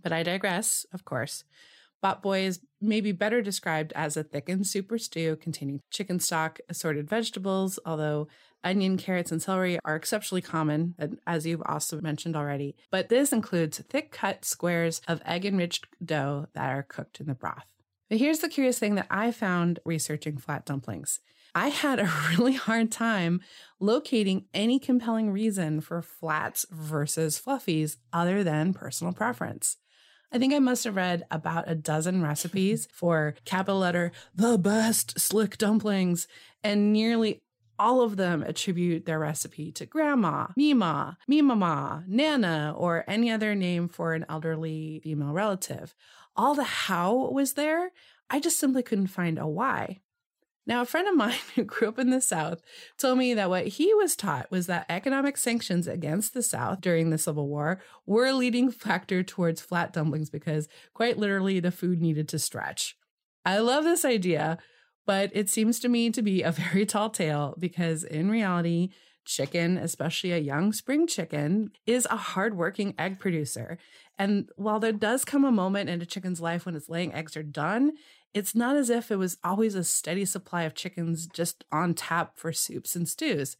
But 0.01 0.13
I 0.13 0.23
digress, 0.23 0.85
of 0.93 1.03
course. 1.03 1.43
Bott 2.01 2.23
boi 2.23 2.45
is 2.45 2.61
maybe 2.79 3.11
better 3.11 3.41
described 3.41 3.91
as 3.93 4.15
a 4.15 4.23
thickened 4.23 4.65
super 4.67 4.97
stew 4.97 5.35
containing 5.35 5.81
chicken 5.91 6.21
stock, 6.21 6.59
assorted 6.69 7.09
vegetables, 7.09 7.77
although 7.85 8.29
Onion, 8.63 8.97
carrots, 8.97 9.33
and 9.33 9.41
celery 9.41 9.77
are 9.83 9.97
exceptionally 9.97 10.41
common, 10.41 10.95
as 11.27 11.45
you've 11.45 11.63
also 11.65 11.99
mentioned 11.99 12.37
already. 12.37 12.77
But 12.89 13.09
this 13.09 13.33
includes 13.33 13.79
thick 13.79 14.11
cut 14.11 14.45
squares 14.45 15.01
of 15.09 15.21
egg 15.25 15.45
enriched 15.45 15.87
dough 16.03 16.47
that 16.53 16.69
are 16.69 16.83
cooked 16.83 17.19
in 17.19 17.27
the 17.27 17.35
broth. 17.35 17.65
But 18.09 18.19
here's 18.19 18.39
the 18.39 18.49
curious 18.49 18.79
thing 18.79 18.95
that 18.95 19.07
I 19.09 19.31
found 19.31 19.79
researching 19.85 20.37
flat 20.37 20.65
dumplings. 20.65 21.19
I 21.55 21.69
had 21.69 21.99
a 21.99 22.11
really 22.29 22.53
hard 22.53 22.91
time 22.91 23.41
locating 23.79 24.45
any 24.53 24.79
compelling 24.79 25.31
reason 25.31 25.81
for 25.81 26.01
flats 26.01 26.65
versus 26.71 27.39
fluffies 27.39 27.97
other 28.13 28.43
than 28.43 28.73
personal 28.73 29.13
preference. 29.13 29.77
I 30.31 30.37
think 30.37 30.53
I 30.53 30.59
must 30.59 30.83
have 30.83 30.95
read 30.95 31.23
about 31.31 31.69
a 31.69 31.75
dozen 31.75 32.21
recipes 32.21 32.87
for 32.93 33.35
capital 33.45 33.79
letter, 33.79 34.11
the 34.35 34.57
best 34.57 35.19
slick 35.19 35.57
dumplings, 35.57 36.27
and 36.63 36.93
nearly 36.93 37.41
all 37.79 38.01
of 38.01 38.17
them 38.17 38.43
attribute 38.43 39.05
their 39.05 39.19
recipe 39.19 39.71
to 39.71 39.85
grandma, 39.85 40.47
Mima, 40.57 41.17
Mimama, 41.31 42.05
Nana, 42.07 42.75
or 42.77 43.05
any 43.07 43.31
other 43.31 43.55
name 43.55 43.87
for 43.87 44.13
an 44.13 44.25
elderly 44.27 44.99
female 45.01 45.31
relative. 45.31 45.95
All 46.35 46.55
the 46.55 46.63
how 46.63 47.15
was 47.31 47.53
there. 47.53 47.91
I 48.29 48.39
just 48.41 48.59
simply 48.59 48.83
couldn't 48.83 49.07
find 49.07 49.39
a 49.39 49.47
why. 49.47 49.99
Now, 50.69 50.81
a 50.81 50.85
friend 50.85 51.07
of 51.07 51.15
mine 51.15 51.33
who 51.55 51.63
grew 51.63 51.87
up 51.87 51.97
in 51.97 52.11
the 52.11 52.21
South 52.21 52.61
told 52.99 53.17
me 53.17 53.33
that 53.33 53.49
what 53.49 53.67
he 53.67 53.91
was 53.95 54.15
taught 54.15 54.51
was 54.51 54.67
that 54.67 54.85
economic 54.87 55.35
sanctions 55.35 55.87
against 55.87 56.35
the 56.35 56.43
South 56.43 56.79
during 56.79 57.09
the 57.09 57.17
Civil 57.17 57.47
War 57.47 57.81
were 58.05 58.27
a 58.27 58.33
leading 58.33 58.69
factor 58.71 59.23
towards 59.23 59.61
flat 59.61 59.91
dumplings 59.91 60.29
because, 60.29 60.69
quite 60.93 61.17
literally, 61.17 61.59
the 61.59 61.71
food 61.71 61.99
needed 61.99 62.29
to 62.29 62.39
stretch. 62.39 62.95
I 63.43 63.57
love 63.57 63.83
this 63.83 64.05
idea, 64.05 64.59
but 65.07 65.31
it 65.33 65.49
seems 65.49 65.79
to 65.79 65.89
me 65.89 66.11
to 66.11 66.21
be 66.21 66.43
a 66.43 66.51
very 66.71 66.85
tall 66.85 67.09
tale 67.09 67.55
because 67.57 68.03
in 68.03 68.29
reality, 68.29 68.89
chicken, 69.25 69.75
especially 69.77 70.31
a 70.31 70.37
young 70.37 70.71
spring 70.71 71.07
chicken, 71.07 71.71
is 71.87 72.07
a 72.11 72.17
hardworking 72.17 72.93
egg 72.99 73.19
producer. 73.19 73.79
And 74.19 74.49
while 74.55 74.79
there 74.79 74.91
does 74.91 75.25
come 75.25 75.45
a 75.45 75.51
moment 75.51 75.89
in 75.89 76.01
a 76.01 76.05
chicken's 76.05 76.41
life 76.41 76.65
when 76.65 76.75
its 76.75 76.89
laying 76.89 77.13
eggs 77.13 77.37
are 77.37 77.43
done, 77.43 77.93
it's 78.33 78.55
not 78.55 78.75
as 78.75 78.89
if 78.89 79.11
it 79.11 79.15
was 79.17 79.37
always 79.43 79.75
a 79.75 79.83
steady 79.83 80.25
supply 80.25 80.63
of 80.63 80.75
chickens 80.75 81.27
just 81.27 81.63
on 81.71 81.93
tap 81.93 82.37
for 82.37 82.53
soups 82.53 82.95
and 82.95 83.07
stews. 83.07 83.57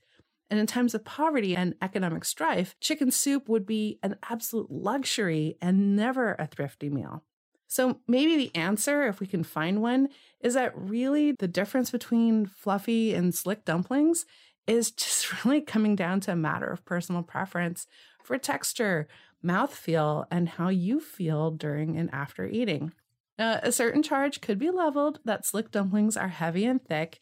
And 0.49 0.59
in 0.59 0.65
times 0.67 0.95
of 0.95 1.05
poverty 1.05 1.55
and 1.55 1.75
economic 1.81 2.25
strife, 2.25 2.75
chicken 2.79 3.11
soup 3.11 3.47
would 3.47 3.65
be 3.65 3.99
an 4.01 4.15
absolute 4.29 4.71
luxury 4.71 5.57
and 5.61 5.95
never 5.95 6.35
a 6.39 6.47
thrifty 6.47 6.89
meal. 6.89 7.23
So 7.67 7.99
maybe 8.07 8.35
the 8.35 8.55
answer, 8.55 9.07
if 9.07 9.19
we 9.19 9.27
can 9.27 9.43
find 9.43 9.81
one, 9.81 10.09
is 10.41 10.55
that 10.55 10.75
really 10.75 11.33
the 11.33 11.47
difference 11.47 11.91
between 11.91 12.47
fluffy 12.47 13.13
and 13.13 13.33
slick 13.33 13.63
dumplings 13.63 14.25
is 14.65 14.91
just 14.91 15.45
really 15.45 15.61
coming 15.61 15.95
down 15.95 16.19
to 16.21 16.31
a 16.31 16.35
matter 16.35 16.67
of 16.67 16.83
personal 16.83 17.21
preference 17.21 17.85
for 18.23 18.37
texture, 18.39 19.07
mouthfeel, 19.45 20.25
and 20.31 20.49
how 20.49 20.69
you 20.69 20.99
feel 20.99 21.51
during 21.51 21.95
and 21.95 22.09
after 22.11 22.47
eating. 22.47 22.91
Now, 23.39 23.59
a 23.63 23.71
certain 23.71 24.03
charge 24.03 24.41
could 24.41 24.59
be 24.59 24.69
leveled 24.69 25.19
that 25.23 25.45
slick 25.45 25.71
dumplings 25.71 26.17
are 26.17 26.27
heavy 26.27 26.65
and 26.65 26.83
thick, 26.85 27.19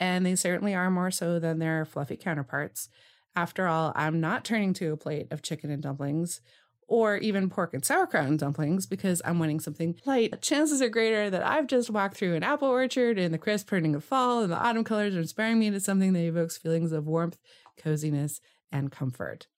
and 0.00 0.24
they 0.24 0.34
certainly 0.34 0.74
are 0.74 0.90
more 0.90 1.10
so 1.10 1.38
than 1.38 1.58
their 1.58 1.84
fluffy 1.84 2.16
counterparts. 2.16 2.88
After 3.36 3.66
all, 3.68 3.92
I'm 3.94 4.18
not 4.18 4.44
turning 4.44 4.72
to 4.74 4.92
a 4.92 4.96
plate 4.96 5.30
of 5.30 5.42
chicken 5.42 5.70
and 5.70 5.82
dumplings 5.82 6.40
or 6.88 7.18
even 7.18 7.50
pork 7.50 7.74
and 7.74 7.84
sauerkraut 7.84 8.24
and 8.24 8.38
dumplings 8.38 8.86
because 8.86 9.20
I'm 9.24 9.38
wanting 9.38 9.60
something 9.60 9.94
light. 10.06 10.40
Chances 10.40 10.80
are 10.80 10.88
greater 10.88 11.28
that 11.28 11.46
I've 11.46 11.66
just 11.66 11.90
walked 11.90 12.16
through 12.16 12.34
an 12.34 12.42
apple 12.42 12.68
orchard 12.68 13.18
in 13.18 13.30
the 13.30 13.38
crisp 13.38 13.68
turning 13.68 13.94
of 13.94 14.02
fall 14.02 14.42
and 14.42 14.50
the 14.50 14.56
autumn 14.56 14.84
colors 14.84 15.14
are 15.14 15.20
inspiring 15.20 15.58
me 15.58 15.70
to 15.70 15.80
something 15.80 16.14
that 16.14 16.24
evokes 16.24 16.56
feelings 16.56 16.92
of 16.92 17.06
warmth, 17.06 17.38
coziness, 17.76 18.40
and 18.72 18.90
comfort. 18.90 19.48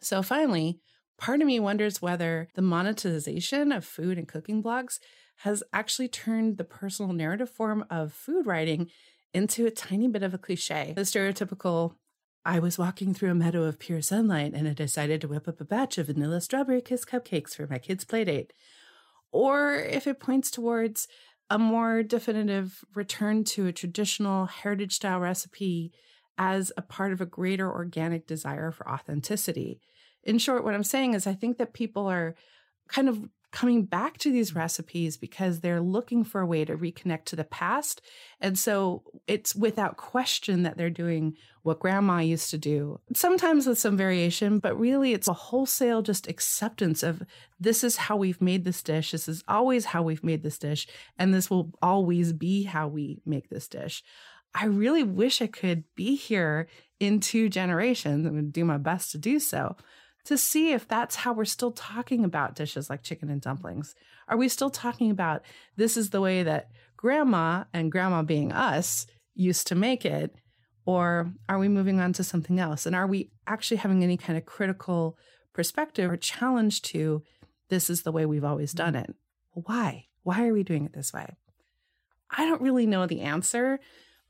So 0.00 0.22
finally, 0.22 0.80
part 1.22 1.40
of 1.40 1.46
me 1.46 1.60
wonders 1.60 2.02
whether 2.02 2.48
the 2.54 2.62
monetization 2.62 3.70
of 3.70 3.84
food 3.84 4.18
and 4.18 4.26
cooking 4.26 4.60
blogs 4.60 4.98
has 5.36 5.62
actually 5.72 6.08
turned 6.08 6.56
the 6.56 6.64
personal 6.64 7.12
narrative 7.12 7.48
form 7.48 7.84
of 7.88 8.12
food 8.12 8.44
writing 8.44 8.90
into 9.32 9.64
a 9.64 9.70
tiny 9.70 10.08
bit 10.08 10.24
of 10.24 10.34
a 10.34 10.38
cliche. 10.38 10.92
The 10.96 11.02
stereotypical 11.02 11.94
I 12.44 12.58
was 12.58 12.76
walking 12.76 13.14
through 13.14 13.30
a 13.30 13.36
meadow 13.36 13.62
of 13.62 13.78
pure 13.78 14.02
sunlight 14.02 14.52
and 14.52 14.66
I 14.66 14.72
decided 14.72 15.20
to 15.20 15.28
whip 15.28 15.46
up 15.46 15.60
a 15.60 15.64
batch 15.64 15.96
of 15.96 16.08
vanilla 16.08 16.40
strawberry 16.40 16.80
kiss 16.80 17.04
cupcakes 17.04 17.54
for 17.54 17.68
my 17.68 17.78
kids' 17.78 18.04
playdate. 18.04 18.50
Or 19.30 19.76
if 19.76 20.08
it 20.08 20.18
points 20.18 20.50
towards 20.50 21.06
a 21.48 21.56
more 21.56 22.02
definitive 22.02 22.84
return 22.96 23.44
to 23.44 23.68
a 23.68 23.72
traditional 23.72 24.46
heritage 24.46 24.94
style 24.94 25.20
recipe 25.20 25.92
as 26.36 26.72
a 26.76 26.82
part 26.82 27.12
of 27.12 27.20
a 27.20 27.26
greater 27.26 27.70
organic 27.70 28.26
desire 28.26 28.72
for 28.72 28.90
authenticity. 28.90 29.80
In 30.24 30.38
short, 30.38 30.64
what 30.64 30.74
I'm 30.74 30.84
saying 30.84 31.14
is 31.14 31.26
I 31.26 31.34
think 31.34 31.58
that 31.58 31.72
people 31.72 32.06
are 32.06 32.34
kind 32.88 33.08
of 33.08 33.28
coming 33.52 33.84
back 33.84 34.16
to 34.18 34.32
these 34.32 34.52
mm. 34.52 34.56
recipes 34.56 35.16
because 35.16 35.60
they're 35.60 35.80
looking 35.80 36.24
for 36.24 36.40
a 36.40 36.46
way 36.46 36.64
to 36.64 36.76
reconnect 36.76 37.24
to 37.26 37.36
the 37.36 37.44
past. 37.44 38.00
And 38.40 38.58
so 38.58 39.04
it's 39.26 39.54
without 39.54 39.96
question 39.96 40.62
that 40.62 40.76
they're 40.76 40.90
doing 40.90 41.36
what 41.62 41.78
grandma 41.78 42.18
used 42.18 42.50
to 42.50 42.58
do, 42.58 42.98
sometimes 43.14 43.66
with 43.66 43.78
some 43.78 43.96
variation, 43.96 44.58
but 44.58 44.76
really 44.78 45.12
it's 45.12 45.28
a 45.28 45.32
wholesale 45.32 46.02
just 46.02 46.26
acceptance 46.26 47.04
of 47.04 47.22
this 47.60 47.84
is 47.84 47.98
how 47.98 48.16
we've 48.16 48.40
made 48.40 48.64
this 48.64 48.82
dish. 48.82 49.12
This 49.12 49.28
is 49.28 49.44
always 49.46 49.84
how 49.84 50.02
we've 50.02 50.24
made 50.24 50.42
this 50.42 50.58
dish. 50.58 50.88
And 51.18 51.32
this 51.32 51.50
will 51.50 51.70
always 51.80 52.32
be 52.32 52.64
how 52.64 52.88
we 52.88 53.20
make 53.24 53.48
this 53.48 53.68
dish. 53.68 54.02
I 54.54 54.64
really 54.66 55.04
wish 55.04 55.40
I 55.40 55.46
could 55.46 55.84
be 55.94 56.16
here 56.16 56.68
in 56.98 57.20
two 57.20 57.48
generations. 57.48 58.26
I'm 58.26 58.32
going 58.32 58.46
to 58.46 58.50
do 58.50 58.64
my 58.64 58.78
best 58.78 59.12
to 59.12 59.18
do 59.18 59.38
so 59.38 59.76
to 60.24 60.38
see 60.38 60.72
if 60.72 60.86
that's 60.86 61.16
how 61.16 61.32
we're 61.32 61.44
still 61.44 61.72
talking 61.72 62.24
about 62.24 62.54
dishes 62.54 62.88
like 62.88 63.02
chicken 63.02 63.28
and 63.28 63.40
dumplings. 63.40 63.94
Are 64.28 64.36
we 64.36 64.48
still 64.48 64.70
talking 64.70 65.10
about 65.10 65.42
this 65.76 65.96
is 65.96 66.10
the 66.10 66.20
way 66.20 66.42
that 66.42 66.70
grandma 66.96 67.64
and 67.72 67.90
grandma 67.90 68.22
being 68.22 68.52
us 68.52 69.06
used 69.34 69.66
to 69.68 69.74
make 69.74 70.04
it? 70.04 70.34
Or 70.84 71.32
are 71.48 71.58
we 71.58 71.68
moving 71.68 72.00
on 72.00 72.12
to 72.14 72.24
something 72.24 72.58
else? 72.58 72.86
And 72.86 72.96
are 72.96 73.06
we 73.06 73.30
actually 73.46 73.78
having 73.78 74.02
any 74.02 74.16
kind 74.16 74.36
of 74.36 74.46
critical 74.46 75.16
perspective 75.52 76.10
or 76.10 76.16
challenge 76.16 76.82
to 76.82 77.22
this 77.68 77.88
is 77.88 78.02
the 78.02 78.12
way 78.12 78.26
we've 78.26 78.44
always 78.44 78.70
mm-hmm. 78.70 78.92
done 78.92 78.94
it? 78.96 79.14
Why? 79.52 80.06
Why 80.22 80.46
are 80.46 80.52
we 80.52 80.62
doing 80.62 80.84
it 80.86 80.92
this 80.92 81.12
way? 81.12 81.36
I 82.30 82.46
don't 82.46 82.62
really 82.62 82.86
know 82.86 83.06
the 83.06 83.20
answer, 83.20 83.78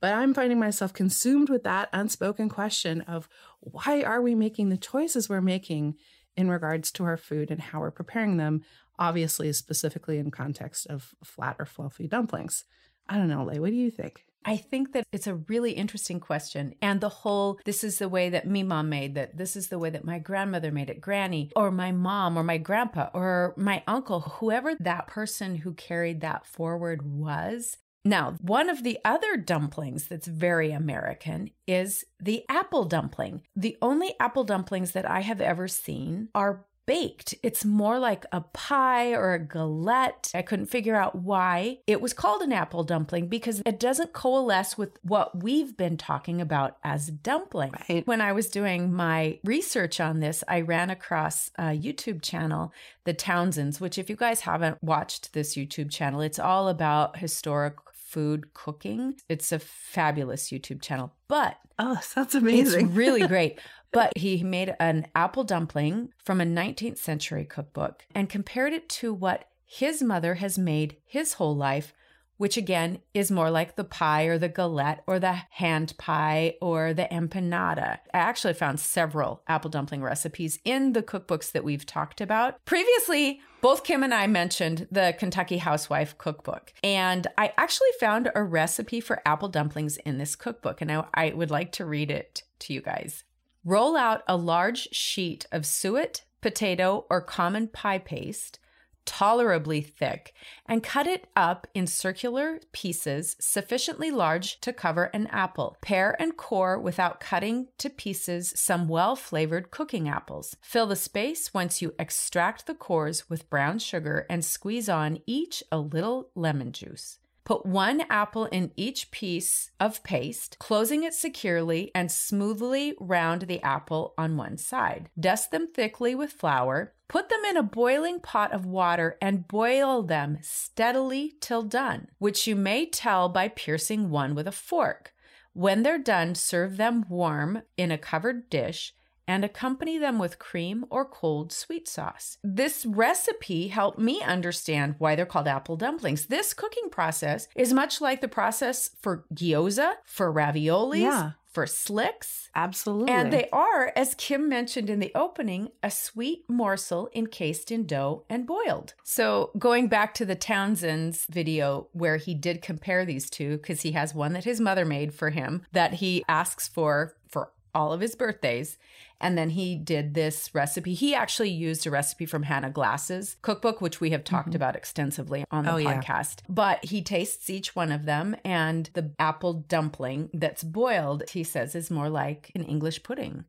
but 0.02 0.12
I'm 0.12 0.34
finding 0.34 0.58
myself 0.58 0.92
consumed 0.92 1.48
with 1.48 1.62
that 1.62 1.88
unspoken 1.92 2.48
question 2.48 3.02
of 3.02 3.28
why 3.60 4.02
are 4.02 4.20
we 4.20 4.34
making 4.34 4.68
the 4.68 4.76
choices 4.76 5.28
we're 5.28 5.40
making 5.40 5.94
in 6.36 6.50
regards 6.50 6.90
to 6.92 7.04
our 7.04 7.16
food 7.16 7.52
and 7.52 7.60
how 7.60 7.78
we're 7.78 7.92
preparing 7.92 8.36
them, 8.36 8.62
obviously, 8.98 9.52
specifically 9.52 10.18
in 10.18 10.32
context 10.32 10.88
of 10.88 11.14
flat 11.22 11.54
or 11.60 11.66
fluffy 11.66 12.08
dumplings. 12.08 12.64
I 13.08 13.16
don't 13.16 13.28
know, 13.28 13.44
Leigh, 13.44 13.60
what 13.60 13.70
do 13.70 13.76
you 13.76 13.92
think? 13.92 14.24
I 14.44 14.56
think 14.56 14.92
that 14.92 15.04
it's 15.12 15.28
a 15.28 15.36
really 15.36 15.70
interesting 15.70 16.18
question. 16.18 16.74
And 16.82 17.00
the 17.00 17.08
whole, 17.08 17.60
this 17.64 17.84
is 17.84 17.98
the 17.98 18.08
way 18.08 18.28
that 18.30 18.44
me 18.44 18.64
mom 18.64 18.88
made 18.88 19.14
that, 19.14 19.36
this 19.36 19.54
is 19.54 19.68
the 19.68 19.78
way 19.78 19.90
that 19.90 20.04
my 20.04 20.18
grandmother 20.18 20.72
made 20.72 20.90
it, 20.90 21.00
granny, 21.00 21.52
or 21.54 21.70
my 21.70 21.92
mom, 21.92 22.36
or 22.36 22.42
my 22.42 22.58
grandpa, 22.58 23.08
or 23.14 23.54
my 23.56 23.84
uncle, 23.86 24.20
whoever 24.20 24.74
that 24.80 25.06
person 25.06 25.54
who 25.56 25.74
carried 25.74 26.22
that 26.22 26.44
forward 26.44 27.02
was, 27.02 27.76
Now, 28.04 28.34
one 28.40 28.68
of 28.68 28.82
the 28.82 28.98
other 29.04 29.36
dumplings 29.36 30.06
that's 30.06 30.26
very 30.26 30.72
American 30.72 31.50
is 31.66 32.04
the 32.18 32.44
apple 32.48 32.84
dumpling. 32.84 33.42
The 33.54 33.76
only 33.80 34.14
apple 34.18 34.44
dumplings 34.44 34.92
that 34.92 35.08
I 35.08 35.20
have 35.20 35.40
ever 35.40 35.68
seen 35.68 36.28
are 36.34 36.66
baked. 36.84 37.34
It's 37.42 37.64
more 37.64 38.00
like 38.00 38.26
a 38.32 38.40
pie 38.40 39.12
or 39.12 39.34
a 39.34 39.38
galette. 39.38 40.32
I 40.34 40.42
couldn't 40.42 40.66
figure 40.66 40.96
out 40.96 41.14
why 41.14 41.78
it 41.86 42.00
was 42.00 42.12
called 42.12 42.42
an 42.42 42.52
apple 42.52 42.82
dumpling 42.82 43.28
because 43.28 43.62
it 43.64 43.78
doesn't 43.78 44.12
coalesce 44.12 44.76
with 44.76 44.98
what 45.02 45.42
we've 45.42 45.76
been 45.76 45.96
talking 45.96 46.40
about 46.40 46.78
as 46.82 47.08
dumpling. 47.08 47.72
Right. 47.88 48.06
When 48.06 48.20
I 48.20 48.32
was 48.32 48.48
doing 48.48 48.92
my 48.92 49.38
research 49.44 50.00
on 50.00 50.18
this, 50.18 50.42
I 50.48 50.62
ran 50.62 50.90
across 50.90 51.50
a 51.56 51.66
YouTube 51.66 52.20
channel, 52.20 52.72
The 53.04 53.14
Townsends, 53.14 53.80
which, 53.80 53.96
if 53.96 54.10
you 54.10 54.16
guys 54.16 54.40
haven't 54.40 54.82
watched 54.82 55.32
this 55.32 55.54
YouTube 55.54 55.90
channel, 55.90 56.20
it's 56.20 56.38
all 56.40 56.68
about 56.68 57.18
historic 57.18 57.76
food 58.12 58.52
cooking. 58.54 59.14
It's 59.28 59.52
a 59.52 59.58
fabulous 59.58 60.50
YouTube 60.50 60.82
channel, 60.82 61.12
but 61.28 61.56
Oh, 61.78 61.98
sounds 62.02 62.34
amazing. 62.34 62.86
it's 62.86 62.94
really 62.94 63.26
great. 63.34 63.58
But 63.92 64.16
he 64.16 64.42
made 64.42 64.74
an 64.78 65.06
apple 65.14 65.44
dumpling 65.44 66.10
from 66.18 66.40
a 66.40 66.44
19th 66.44 66.98
century 66.98 67.44
cookbook 67.44 68.04
and 68.14 68.28
compared 68.28 68.72
it 68.72 68.88
to 69.00 69.12
what 69.12 69.46
his 69.64 70.02
mother 70.02 70.34
has 70.34 70.58
made 70.58 70.96
his 71.04 71.34
whole 71.34 71.56
life, 71.56 71.92
which 72.36 72.56
again 72.56 72.98
is 73.14 73.30
more 73.30 73.50
like 73.50 73.76
the 73.76 73.84
pie 73.84 74.24
or 74.24 74.38
the 74.38 74.48
galette 74.48 75.02
or 75.06 75.18
the 75.18 75.32
hand 75.50 75.94
pie 75.98 76.54
or 76.60 76.92
the 76.92 77.08
empanada. 77.10 77.98
I 78.12 78.18
actually 78.18 78.54
found 78.54 78.80
several 78.80 79.42
apple 79.46 79.70
dumpling 79.70 80.02
recipes 80.02 80.58
in 80.64 80.92
the 80.92 81.02
cookbooks 81.02 81.52
that 81.52 81.64
we've 81.64 81.86
talked 81.86 82.20
about. 82.20 82.64
Previously, 82.64 83.40
both 83.60 83.84
Kim 83.84 84.02
and 84.02 84.12
I 84.12 84.26
mentioned 84.26 84.88
the 84.90 85.14
Kentucky 85.18 85.58
Housewife 85.58 86.18
cookbook, 86.18 86.72
and 86.82 87.26
I 87.38 87.52
actually 87.56 87.90
found 88.00 88.28
a 88.34 88.42
recipe 88.42 89.00
for 89.00 89.22
apple 89.24 89.48
dumplings 89.48 89.98
in 89.98 90.18
this 90.18 90.34
cookbook, 90.34 90.80
and 90.80 90.90
I, 90.90 91.04
I 91.14 91.32
would 91.32 91.50
like 91.50 91.70
to 91.72 91.84
read 91.84 92.10
it 92.10 92.42
to 92.60 92.72
you 92.72 92.80
guys. 92.80 93.22
Roll 93.64 93.96
out 93.96 94.22
a 94.26 94.36
large 94.36 94.88
sheet 94.90 95.46
of 95.52 95.64
suet, 95.64 96.24
potato, 96.40 97.06
or 97.08 97.20
common 97.20 97.68
pie 97.68 97.98
paste, 97.98 98.58
tolerably 99.04 99.80
thick, 99.80 100.34
and 100.66 100.82
cut 100.82 101.06
it 101.06 101.26
up 101.36 101.66
in 101.74 101.86
circular 101.86 102.60
pieces 102.72 103.36
sufficiently 103.40 104.10
large 104.10 104.60
to 104.60 104.72
cover 104.72 105.04
an 105.14 105.26
apple. 105.28 105.76
Pare 105.80 106.16
and 106.20 106.36
core 106.36 106.78
without 106.78 107.20
cutting 107.20 107.68
to 107.78 107.90
pieces 107.90 108.52
some 108.56 108.88
well 108.88 109.16
flavored 109.16 109.70
cooking 109.70 110.08
apples. 110.08 110.56
Fill 110.60 110.86
the 110.86 110.96
space 110.96 111.54
once 111.54 111.80
you 111.80 111.94
extract 111.98 112.66
the 112.66 112.74
cores 112.74 113.28
with 113.28 113.50
brown 113.50 113.78
sugar 113.78 114.26
and 114.28 114.44
squeeze 114.44 114.88
on 114.88 115.18
each 115.26 115.62
a 115.70 115.78
little 115.78 116.30
lemon 116.34 116.72
juice. 116.72 117.18
Put 117.44 117.66
one 117.66 118.02
apple 118.08 118.46
in 118.46 118.72
each 118.76 119.10
piece 119.10 119.70
of 119.80 120.02
paste, 120.04 120.58
closing 120.58 121.02
it 121.02 121.12
securely 121.12 121.90
and 121.94 122.10
smoothly 122.10 122.94
round 123.00 123.42
the 123.42 123.60
apple 123.62 124.14
on 124.16 124.36
one 124.36 124.56
side. 124.56 125.10
Dust 125.18 125.50
them 125.50 125.68
thickly 125.72 126.14
with 126.14 126.32
flour. 126.32 126.94
Put 127.08 127.28
them 127.28 127.44
in 127.48 127.56
a 127.56 127.62
boiling 127.62 128.20
pot 128.20 128.52
of 128.52 128.64
water 128.64 129.18
and 129.20 129.48
boil 129.48 130.02
them 130.02 130.38
steadily 130.40 131.34
till 131.40 131.62
done, 131.62 132.08
which 132.18 132.46
you 132.46 132.54
may 132.54 132.86
tell 132.86 133.28
by 133.28 133.48
piercing 133.48 134.08
one 134.08 134.34
with 134.34 134.46
a 134.46 134.52
fork. 134.52 135.12
When 135.52 135.82
they're 135.82 135.98
done, 135.98 136.34
serve 136.34 136.76
them 136.76 137.04
warm 137.08 137.62
in 137.76 137.90
a 137.90 137.98
covered 137.98 138.48
dish 138.48 138.94
and 139.32 139.44
accompany 139.44 139.96
them 139.98 140.18
with 140.18 140.38
cream 140.38 140.84
or 140.90 141.04
cold 141.04 141.52
sweet 141.52 141.88
sauce. 141.88 142.36
This 142.44 142.84
recipe 142.84 143.68
helped 143.68 143.98
me 143.98 144.20
understand 144.22 144.96
why 144.98 145.14
they're 145.16 145.24
called 145.26 145.48
apple 145.48 145.76
dumplings. 145.76 146.26
This 146.26 146.52
cooking 146.52 146.90
process 146.90 147.48
is 147.56 147.72
much 147.72 148.00
like 148.00 148.20
the 148.20 148.28
process 148.28 148.90
for 149.00 149.24
gyoza, 149.34 149.94
for 150.04 150.32
raviolis, 150.32 151.00
Yeah. 151.00 151.30
for 151.50 151.66
slicks. 151.66 152.50
Absolutely. 152.54 153.12
And 153.12 153.32
they 153.32 153.48
are, 153.50 153.92
as 153.96 154.14
Kim 154.14 154.48
mentioned 154.48 154.90
in 154.90 154.98
the 155.00 155.12
opening, 155.14 155.70
a 155.82 155.90
sweet 155.90 156.44
morsel 156.48 157.08
encased 157.14 157.70
in 157.70 157.86
dough 157.86 158.24
and 158.28 158.46
boiled. 158.46 158.92
So, 159.02 159.50
going 159.58 159.88
back 159.88 160.12
to 160.14 160.26
the 160.26 160.34
Townsend's 160.36 161.24
video 161.26 161.88
where 161.92 162.16
he 162.18 162.34
did 162.34 162.60
compare 162.62 163.04
these 163.06 163.30
two, 163.30 163.56
because 163.56 163.80
he 163.82 163.92
has 163.92 164.14
one 164.14 164.34
that 164.34 164.44
his 164.44 164.60
mother 164.60 164.84
made 164.84 165.14
for 165.14 165.30
him 165.30 165.62
that 165.72 165.94
he 165.94 166.22
asks 166.28 166.68
for 166.68 167.14
for 167.28 167.52
all 167.74 167.92
of 167.92 168.00
his 168.00 168.14
birthdays. 168.14 168.78
And 169.20 169.38
then 169.38 169.50
he 169.50 169.76
did 169.76 170.14
this 170.14 170.50
recipe. 170.52 170.94
He 170.94 171.14
actually 171.14 171.50
used 171.50 171.86
a 171.86 171.90
recipe 171.92 172.26
from 172.26 172.42
Hannah 172.42 172.70
Glasse's 172.70 173.36
cookbook, 173.40 173.80
which 173.80 174.00
we 174.00 174.10
have 174.10 174.24
talked 174.24 174.48
mm-hmm. 174.48 174.56
about 174.56 174.74
extensively 174.74 175.44
on 175.50 175.64
the 175.64 175.72
Oh, 175.72 175.76
yeah. 175.76 176.00
podcast. 176.02 176.40
But 176.48 176.84
he 176.84 177.02
tastes 177.02 177.48
each 177.48 177.76
one 177.76 177.92
of 177.92 178.04
them. 178.04 178.34
And 178.44 178.90
the 178.94 179.12
apple 179.20 179.52
dumpling 179.54 180.28
that's 180.34 180.64
boiled, 180.64 181.22
he 181.30 181.44
says, 181.44 181.76
is 181.76 181.88
more 181.90 182.08
like 182.10 182.50
an 182.56 182.64
English 182.64 183.04
pudding, 183.04 183.44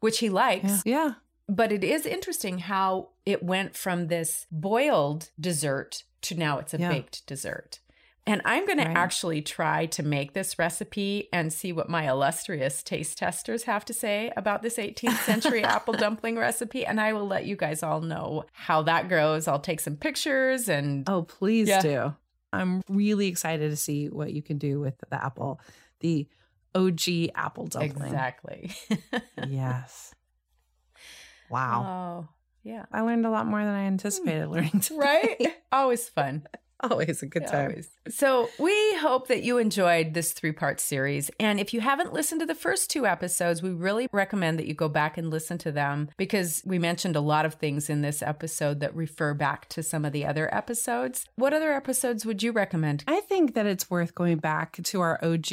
which 0.00 0.20
he 0.20 0.30
likes. 0.30 0.82
yeah. 0.86 1.14
But 1.48 1.72
it 1.72 1.82
is 1.84 2.06
interesting 2.06 2.58
how 2.60 3.08
it 3.26 3.42
went 3.42 3.76
from 3.76 4.06
this 4.06 4.46
boiled 4.52 5.30
dessert 5.38 6.04
to 6.22 6.34
now 6.36 6.58
it's 6.58 6.72
a 6.72 6.78
Yeah. 6.78 6.88
baked 6.90 7.26
dessert. 7.26 7.80
And 8.26 8.42
I'm 8.44 8.66
going 8.66 8.78
Right. 8.78 8.92
to 8.92 8.98
actually 8.98 9.42
try 9.42 9.86
to 9.86 10.02
make 10.02 10.34
this 10.34 10.58
recipe 10.58 11.28
and 11.32 11.52
see 11.52 11.72
what 11.72 11.88
my 11.88 12.08
illustrious 12.08 12.82
taste 12.82 13.18
testers 13.18 13.64
have 13.64 13.84
to 13.86 13.94
say 13.94 14.30
about 14.36 14.62
this 14.62 14.76
18th 14.76 15.24
century 15.24 15.64
apple 15.76 15.94
dumpling 15.94 16.36
recipe. 16.36 16.84
And 16.86 17.00
I 17.00 17.12
will 17.12 17.26
let 17.26 17.46
you 17.46 17.56
guys 17.56 17.82
all 17.82 18.00
know 18.02 18.44
how 18.52 18.82
that 18.82 19.08
goes. 19.08 19.48
I'll 19.48 19.58
take 19.58 19.80
some 19.80 19.96
pictures 19.96 20.68
and 20.68 21.08
Oh, 21.08 21.22
please 21.22 21.68
Yeah. 21.68 21.80
do. 21.80 22.14
I'm 22.52 22.82
really 22.88 23.26
excited 23.28 23.70
to 23.70 23.76
see 23.76 24.08
what 24.08 24.32
you 24.32 24.42
can 24.42 24.58
do 24.58 24.80
with 24.80 24.94
the 25.08 25.22
apple, 25.24 25.60
the 26.00 26.28
OG 26.74 27.30
apple 27.34 27.66
dumpling. 27.66 28.06
exactly. 28.06 28.72
Yes. 29.48 30.14
Wow. 31.48 32.26
Oh, 32.26 32.28
yeah. 32.62 32.84
I 32.92 33.00
learned 33.00 33.26
a 33.26 33.30
lot 33.30 33.46
more 33.46 33.60
than 33.64 33.74
I 33.74 33.84
anticipated 33.86 34.46
hmm. 34.46 34.52
learning 34.52 34.80
today. 34.80 34.96
Right? 34.98 35.56
Always 35.72 36.08
fun. 36.08 36.46
Always 36.90 37.22
a 37.22 37.26
good 37.26 37.46
time. 37.46 37.70
Always. 37.70 37.90
So, 38.08 38.48
we 38.58 38.96
hope 38.96 39.28
that 39.28 39.42
you 39.42 39.58
enjoyed 39.58 40.14
this 40.14 40.32
three 40.32 40.52
part 40.52 40.80
series. 40.80 41.30
And 41.38 41.60
if 41.60 41.74
you 41.74 41.80
haven't 41.80 42.12
listened 42.12 42.40
to 42.40 42.46
the 42.46 42.54
first 42.54 42.88
two 42.88 43.06
episodes, 43.06 43.62
we 43.62 43.70
really 43.70 44.08
recommend 44.12 44.58
that 44.58 44.66
you 44.66 44.74
go 44.74 44.88
back 44.88 45.18
and 45.18 45.30
listen 45.30 45.58
to 45.58 45.72
them 45.72 46.08
because 46.16 46.62
we 46.64 46.78
mentioned 46.78 47.16
a 47.16 47.20
lot 47.20 47.44
of 47.44 47.54
things 47.54 47.90
in 47.90 48.00
this 48.00 48.22
episode 48.22 48.80
that 48.80 48.94
refer 48.94 49.34
back 49.34 49.68
to 49.70 49.82
some 49.82 50.04
of 50.04 50.12
the 50.12 50.24
other 50.24 50.52
episodes. 50.54 51.26
What 51.36 51.52
other 51.52 51.72
episodes 51.72 52.24
would 52.24 52.42
you 52.42 52.52
recommend? 52.52 53.04
I 53.06 53.20
think 53.20 53.54
that 53.54 53.66
it's 53.66 53.90
worth 53.90 54.14
going 54.14 54.38
back 54.38 54.78
to 54.82 55.00
our 55.00 55.22
OG 55.22 55.48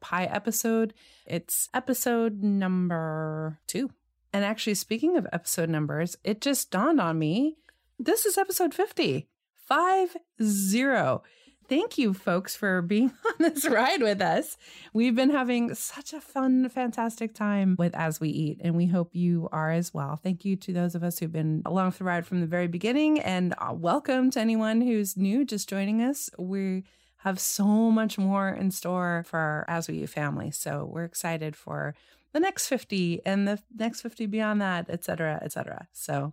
pie 0.00 0.28
episode. 0.30 0.92
It's 1.24 1.70
episode 1.72 2.42
number 2.42 3.58
two. 3.66 3.90
And 4.32 4.44
actually, 4.44 4.74
speaking 4.74 5.16
of 5.16 5.26
episode 5.32 5.70
numbers, 5.70 6.16
it 6.22 6.42
just 6.42 6.70
dawned 6.70 7.00
on 7.00 7.18
me 7.18 7.56
this 7.98 8.26
is 8.26 8.36
episode 8.36 8.74
50. 8.74 9.26
Five 9.66 10.16
zero. 10.40 11.24
Thank 11.68 11.98
you, 11.98 12.14
folks, 12.14 12.54
for 12.54 12.80
being 12.82 13.10
on 13.26 13.34
this 13.40 13.68
ride 13.68 14.00
with 14.00 14.22
us. 14.22 14.56
We've 14.92 15.16
been 15.16 15.30
having 15.30 15.74
such 15.74 16.12
a 16.12 16.20
fun, 16.20 16.68
fantastic 16.68 17.34
time 17.34 17.74
with 17.76 17.92
As 17.96 18.20
We 18.20 18.28
Eat, 18.28 18.60
and 18.62 18.76
we 18.76 18.86
hope 18.86 19.16
you 19.16 19.48
are 19.50 19.72
as 19.72 19.92
well. 19.92 20.14
Thank 20.14 20.44
you 20.44 20.54
to 20.54 20.72
those 20.72 20.94
of 20.94 21.02
us 21.02 21.18
who've 21.18 21.32
been 21.32 21.62
along 21.66 21.90
for 21.90 21.98
the 21.98 22.04
ride 22.04 22.24
from 22.24 22.40
the 22.40 22.46
very 22.46 22.68
beginning, 22.68 23.18
and 23.18 23.54
uh, 23.58 23.72
welcome 23.72 24.30
to 24.30 24.40
anyone 24.40 24.82
who's 24.82 25.16
new, 25.16 25.44
just 25.44 25.68
joining 25.68 26.00
us. 26.00 26.30
We 26.38 26.84
have 27.18 27.40
so 27.40 27.64
much 27.64 28.18
more 28.18 28.50
in 28.50 28.70
store 28.70 29.24
for 29.26 29.40
our 29.40 29.64
As 29.66 29.88
We 29.88 30.04
Eat 30.04 30.10
family, 30.10 30.52
so 30.52 30.88
we're 30.88 31.02
excited 31.02 31.56
for 31.56 31.96
the 32.32 32.38
next 32.38 32.68
50 32.68 33.22
and 33.26 33.48
the 33.48 33.58
next 33.76 34.02
50 34.02 34.26
beyond 34.26 34.60
that, 34.60 34.86
et 34.88 35.02
cetera, 35.02 35.40
et 35.42 35.50
cetera. 35.50 35.88
So 35.92 36.32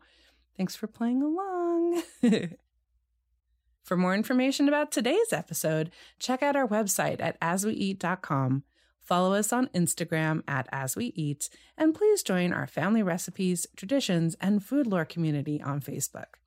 thanks 0.56 0.76
for 0.76 0.86
playing 0.86 1.24
along. 1.24 2.04
For 3.84 3.98
more 3.98 4.16
information 4.16 4.70
about 4.70 4.92
today's 4.92 5.34
episode, 5.34 5.92
check 6.18 6.42
out 6.42 6.56
our 6.56 6.68
website 6.68 7.22
at 7.22 7.40
asweeat.com. 7.42 8.64
Follow 9.02 9.34
us 9.34 9.52
on 9.52 9.68
Instagram 9.76 10.42
at 10.48 10.70
asweeat, 10.72 11.50
and 11.78 11.94
please 11.94 12.24
join 12.24 12.54
our 12.54 12.66
family 12.66 13.04
recipes, 13.04 13.68
traditions, 13.76 14.38
and 14.40 14.64
food 14.64 14.88
lore 14.88 15.04
community 15.04 15.62
on 15.62 15.82
Facebook. 15.82 16.38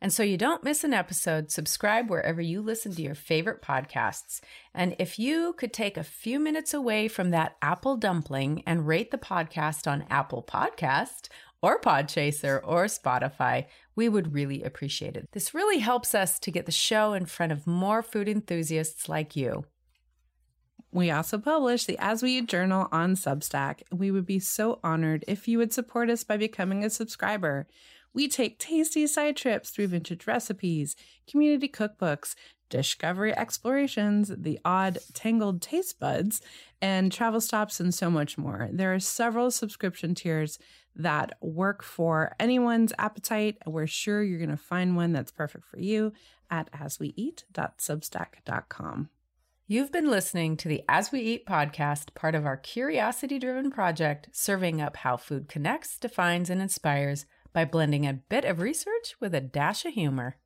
And 0.00 0.12
so 0.12 0.22
you 0.22 0.36
don't 0.36 0.62
miss 0.62 0.84
an 0.84 0.92
episode, 0.92 1.50
subscribe 1.50 2.10
wherever 2.10 2.40
you 2.40 2.60
listen 2.60 2.94
to 2.94 3.02
your 3.02 3.14
favorite 3.14 3.62
podcasts. 3.62 4.40
And 4.74 4.94
if 4.98 5.18
you 5.18 5.54
could 5.56 5.72
take 5.72 5.96
a 5.96 6.04
few 6.04 6.38
minutes 6.38 6.74
away 6.74 7.08
from 7.08 7.30
that 7.30 7.56
apple 7.62 7.96
dumpling 7.96 8.62
and 8.66 8.86
rate 8.86 9.10
the 9.10 9.18
podcast 9.18 9.90
on 9.90 10.04
Apple 10.10 10.42
Podcast 10.42 11.28
or 11.64 11.80
Podchaser 11.80 12.60
or 12.62 12.84
Spotify, 12.84 13.64
we 13.96 14.06
would 14.06 14.34
really 14.34 14.62
appreciate 14.62 15.16
it. 15.16 15.30
This 15.32 15.54
really 15.54 15.78
helps 15.78 16.14
us 16.14 16.38
to 16.40 16.50
get 16.50 16.66
the 16.66 16.72
show 16.72 17.14
in 17.14 17.24
front 17.24 17.52
of 17.52 17.66
more 17.66 18.02
food 18.02 18.28
enthusiasts 18.28 19.08
like 19.08 19.34
you. 19.34 19.64
We 20.92 21.10
also 21.10 21.38
publish 21.38 21.86
the 21.86 21.96
As 21.98 22.22
We 22.22 22.32
Eat 22.32 22.48
Journal 22.48 22.88
on 22.92 23.14
Substack. 23.14 23.80
We 23.90 24.10
would 24.10 24.26
be 24.26 24.40
so 24.40 24.78
honored 24.84 25.24
if 25.26 25.48
you 25.48 25.56
would 25.56 25.72
support 25.72 26.10
us 26.10 26.22
by 26.22 26.36
becoming 26.36 26.84
a 26.84 26.90
subscriber. 26.90 27.66
We 28.12 28.28
take 28.28 28.58
tasty 28.58 29.06
side 29.06 29.34
trips 29.34 29.70
through 29.70 29.86
vintage 29.86 30.26
recipes, 30.26 30.94
community 31.26 31.68
cookbooks, 31.70 32.34
discovery 32.68 33.34
explorations, 33.34 34.30
the 34.36 34.60
odd 34.66 34.98
tangled 35.14 35.62
taste 35.62 35.98
buds, 35.98 36.42
and 36.82 37.10
travel 37.10 37.40
stops, 37.40 37.80
and 37.80 37.94
so 37.94 38.10
much 38.10 38.36
more. 38.36 38.68
There 38.70 38.92
are 38.92 39.00
several 39.00 39.50
subscription 39.50 40.14
tiers 40.14 40.58
that 40.96 41.36
work 41.40 41.82
for 41.82 42.36
anyone's 42.38 42.92
appetite. 42.98 43.56
We're 43.66 43.86
sure 43.86 44.22
you're 44.22 44.38
going 44.38 44.50
to 44.50 44.56
find 44.56 44.96
one 44.96 45.12
that's 45.12 45.32
perfect 45.32 45.66
for 45.66 45.78
you 45.78 46.12
at 46.50 46.70
asweeat.substack.com. 46.72 49.08
You've 49.66 49.90
been 49.90 50.10
listening 50.10 50.58
to 50.58 50.68
the 50.68 50.82
As 50.88 51.10
We 51.10 51.20
Eat 51.20 51.46
podcast, 51.46 52.12
part 52.14 52.34
of 52.34 52.44
our 52.44 52.58
curiosity 52.58 53.38
driven 53.38 53.70
project, 53.70 54.28
serving 54.30 54.82
up 54.82 54.98
how 54.98 55.16
food 55.16 55.48
connects, 55.48 55.98
defines, 55.98 56.50
and 56.50 56.60
inspires 56.60 57.24
by 57.54 57.64
blending 57.64 58.06
a 58.06 58.12
bit 58.12 58.44
of 58.44 58.60
research 58.60 59.14
with 59.20 59.34
a 59.34 59.40
dash 59.40 59.86
of 59.86 59.94
humor. 59.94 60.36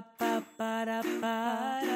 ba 0.00 0.04
ba 0.20 0.40
ba 0.56 0.84
da 0.86 1.00
ba 1.24 1.88